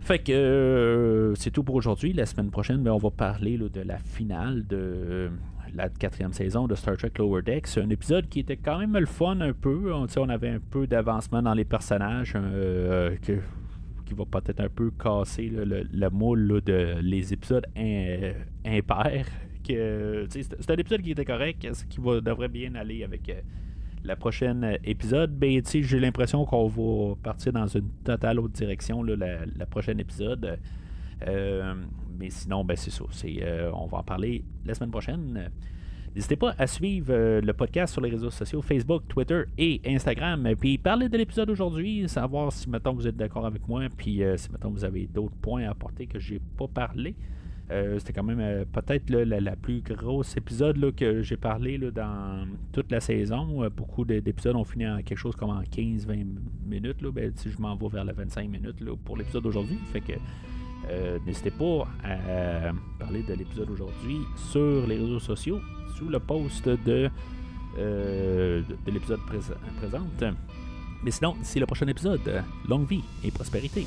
Fait 0.00 0.20
que 0.20 0.32
euh, 0.32 1.34
c'est 1.34 1.50
tout 1.50 1.64
pour 1.64 1.74
aujourd'hui. 1.74 2.12
La 2.12 2.26
semaine 2.26 2.50
prochaine, 2.50 2.82
ben, 2.82 2.92
on 2.92 2.98
va 2.98 3.10
parler 3.10 3.58
de 3.58 3.80
la 3.80 3.98
finale 3.98 4.66
de 4.66 5.30
la 5.74 5.88
quatrième 5.88 6.32
saison 6.32 6.66
de 6.66 6.74
Star 6.74 6.96
Trek 6.96 7.12
Lower 7.18 7.42
Decks. 7.42 7.66
C'est 7.66 7.82
un 7.82 7.90
épisode 7.90 8.28
qui 8.28 8.40
était 8.40 8.56
quand 8.56 8.78
même 8.78 8.96
le 8.96 9.06
fun 9.06 9.40
un 9.40 9.52
peu. 9.52 9.92
On, 9.92 10.28
avait 10.28 10.50
un 10.50 10.58
peu 10.58 10.86
d'avancement 10.86 11.42
dans 11.42 11.54
les 11.54 11.64
personnages 11.64 12.34
euh, 12.36 13.16
qui 13.16 14.14
va 14.14 14.24
peut-être 14.24 14.60
un 14.60 14.68
peu 14.68 14.90
casser 14.90 15.50
le, 15.52 16.10
moule 16.10 16.60
de 16.64 16.96
les 17.00 17.32
épisodes 17.32 17.66
impairs. 18.64 19.26
c'est 19.64 20.70
un 20.70 20.76
épisode 20.76 21.02
qui 21.02 21.10
était 21.10 21.24
correct, 21.24 21.66
qui 21.88 22.00
devrait 22.00 22.48
bien 22.48 22.74
aller 22.74 23.04
avec 23.04 23.28
euh, 23.28 23.40
la 24.04 24.16
prochaine 24.16 24.78
épisode. 24.84 25.36
Ben, 25.36 25.60
j'ai 25.64 26.00
l'impression 26.00 26.44
qu'on 26.44 26.68
va 26.68 27.16
partir 27.22 27.52
dans 27.52 27.66
une 27.66 27.88
totale 28.04 28.38
autre 28.38 28.54
direction 28.54 29.02
la, 29.02 29.46
la 29.56 29.66
prochaine 29.66 30.00
épisode. 30.00 30.58
Euh, 31.26 31.74
mais 32.18 32.30
sinon, 32.30 32.64
ben, 32.64 32.76
c'est 32.76 32.90
ça. 32.90 33.04
Euh, 33.24 33.70
on 33.74 33.86
va 33.86 33.98
en 33.98 34.02
parler 34.02 34.44
la 34.64 34.74
semaine 34.74 34.90
prochaine. 34.90 35.50
N'hésitez 36.14 36.36
pas 36.36 36.54
à 36.58 36.66
suivre 36.66 37.12
euh, 37.12 37.40
le 37.42 37.52
podcast 37.52 37.92
sur 37.92 38.00
les 38.00 38.08
réseaux 38.08 38.30
sociaux 38.30 38.62
Facebook, 38.62 39.02
Twitter 39.08 39.42
et 39.58 39.80
Instagram. 39.86 40.48
Puis 40.58 40.78
parlez 40.78 41.08
de 41.08 41.18
l'épisode 41.18 41.50
aujourd'hui, 41.50 42.08
savoir 42.08 42.52
si 42.52 42.70
maintenant 42.70 42.94
vous 42.94 43.06
êtes 43.06 43.16
d'accord 43.16 43.44
avec 43.44 43.66
moi, 43.68 43.82
puis 43.94 44.22
si 44.36 44.50
maintenant 44.50 44.70
vous 44.70 44.84
avez 44.84 45.06
d'autres 45.06 45.36
points 45.36 45.64
à 45.64 45.70
apporter 45.70 46.06
que 46.06 46.18
j'ai 46.18 46.40
pas 46.56 46.68
parlé. 46.68 47.14
C'était 47.98 48.12
quand 48.12 48.22
même 48.22 48.64
peut-être 48.66 49.10
la, 49.10 49.56
plus 49.56 49.82
grosse 49.82 50.36
épisode 50.36 50.94
que 50.94 51.20
j'ai 51.22 51.36
parlé 51.36 51.78
dans 51.78 52.46
toute 52.72 52.92
la 52.92 53.00
saison. 53.00 53.68
beaucoup 53.76 54.04
d'épisodes 54.04 54.54
ont 54.54 54.64
fini 54.64 54.88
en 54.88 55.02
quelque 55.02 55.18
chose 55.18 55.34
comme 55.34 55.50
en 55.50 55.62
15-20 55.62 56.26
minutes. 56.64 57.02
Ben, 57.12 57.32
je 57.44 57.58
m'en 57.60 57.74
vais 57.74 57.88
vers 57.88 58.04
les 58.04 58.12
25 58.12 58.48
minutes 58.48 58.84
pour 59.04 59.16
l'épisode 59.16 59.42
d'aujourd'hui. 59.42 59.78
Fait 59.92 60.00
que 60.00 60.12
euh, 60.88 61.18
n'hésitez 61.26 61.50
pas 61.50 61.86
à 62.04 62.72
parler 62.98 63.22
de 63.22 63.34
l'épisode 63.34 63.70
aujourd'hui 63.70 64.20
sur 64.36 64.86
les 64.86 64.96
réseaux 64.96 65.20
sociaux, 65.20 65.60
sous 65.96 66.08
le 66.08 66.18
post 66.18 66.68
de, 66.68 67.10
euh, 67.78 68.62
de, 68.86 68.90
l'épisode 68.90 69.20
présent. 69.26 70.06
Mais 71.02 71.10
sinon, 71.10 71.36
c'est 71.42 71.60
le 71.60 71.66
prochain 71.66 71.86
épisode. 71.88 72.42
Longue 72.68 72.88
vie 72.88 73.04
et 73.24 73.30
prospérité. 73.30 73.86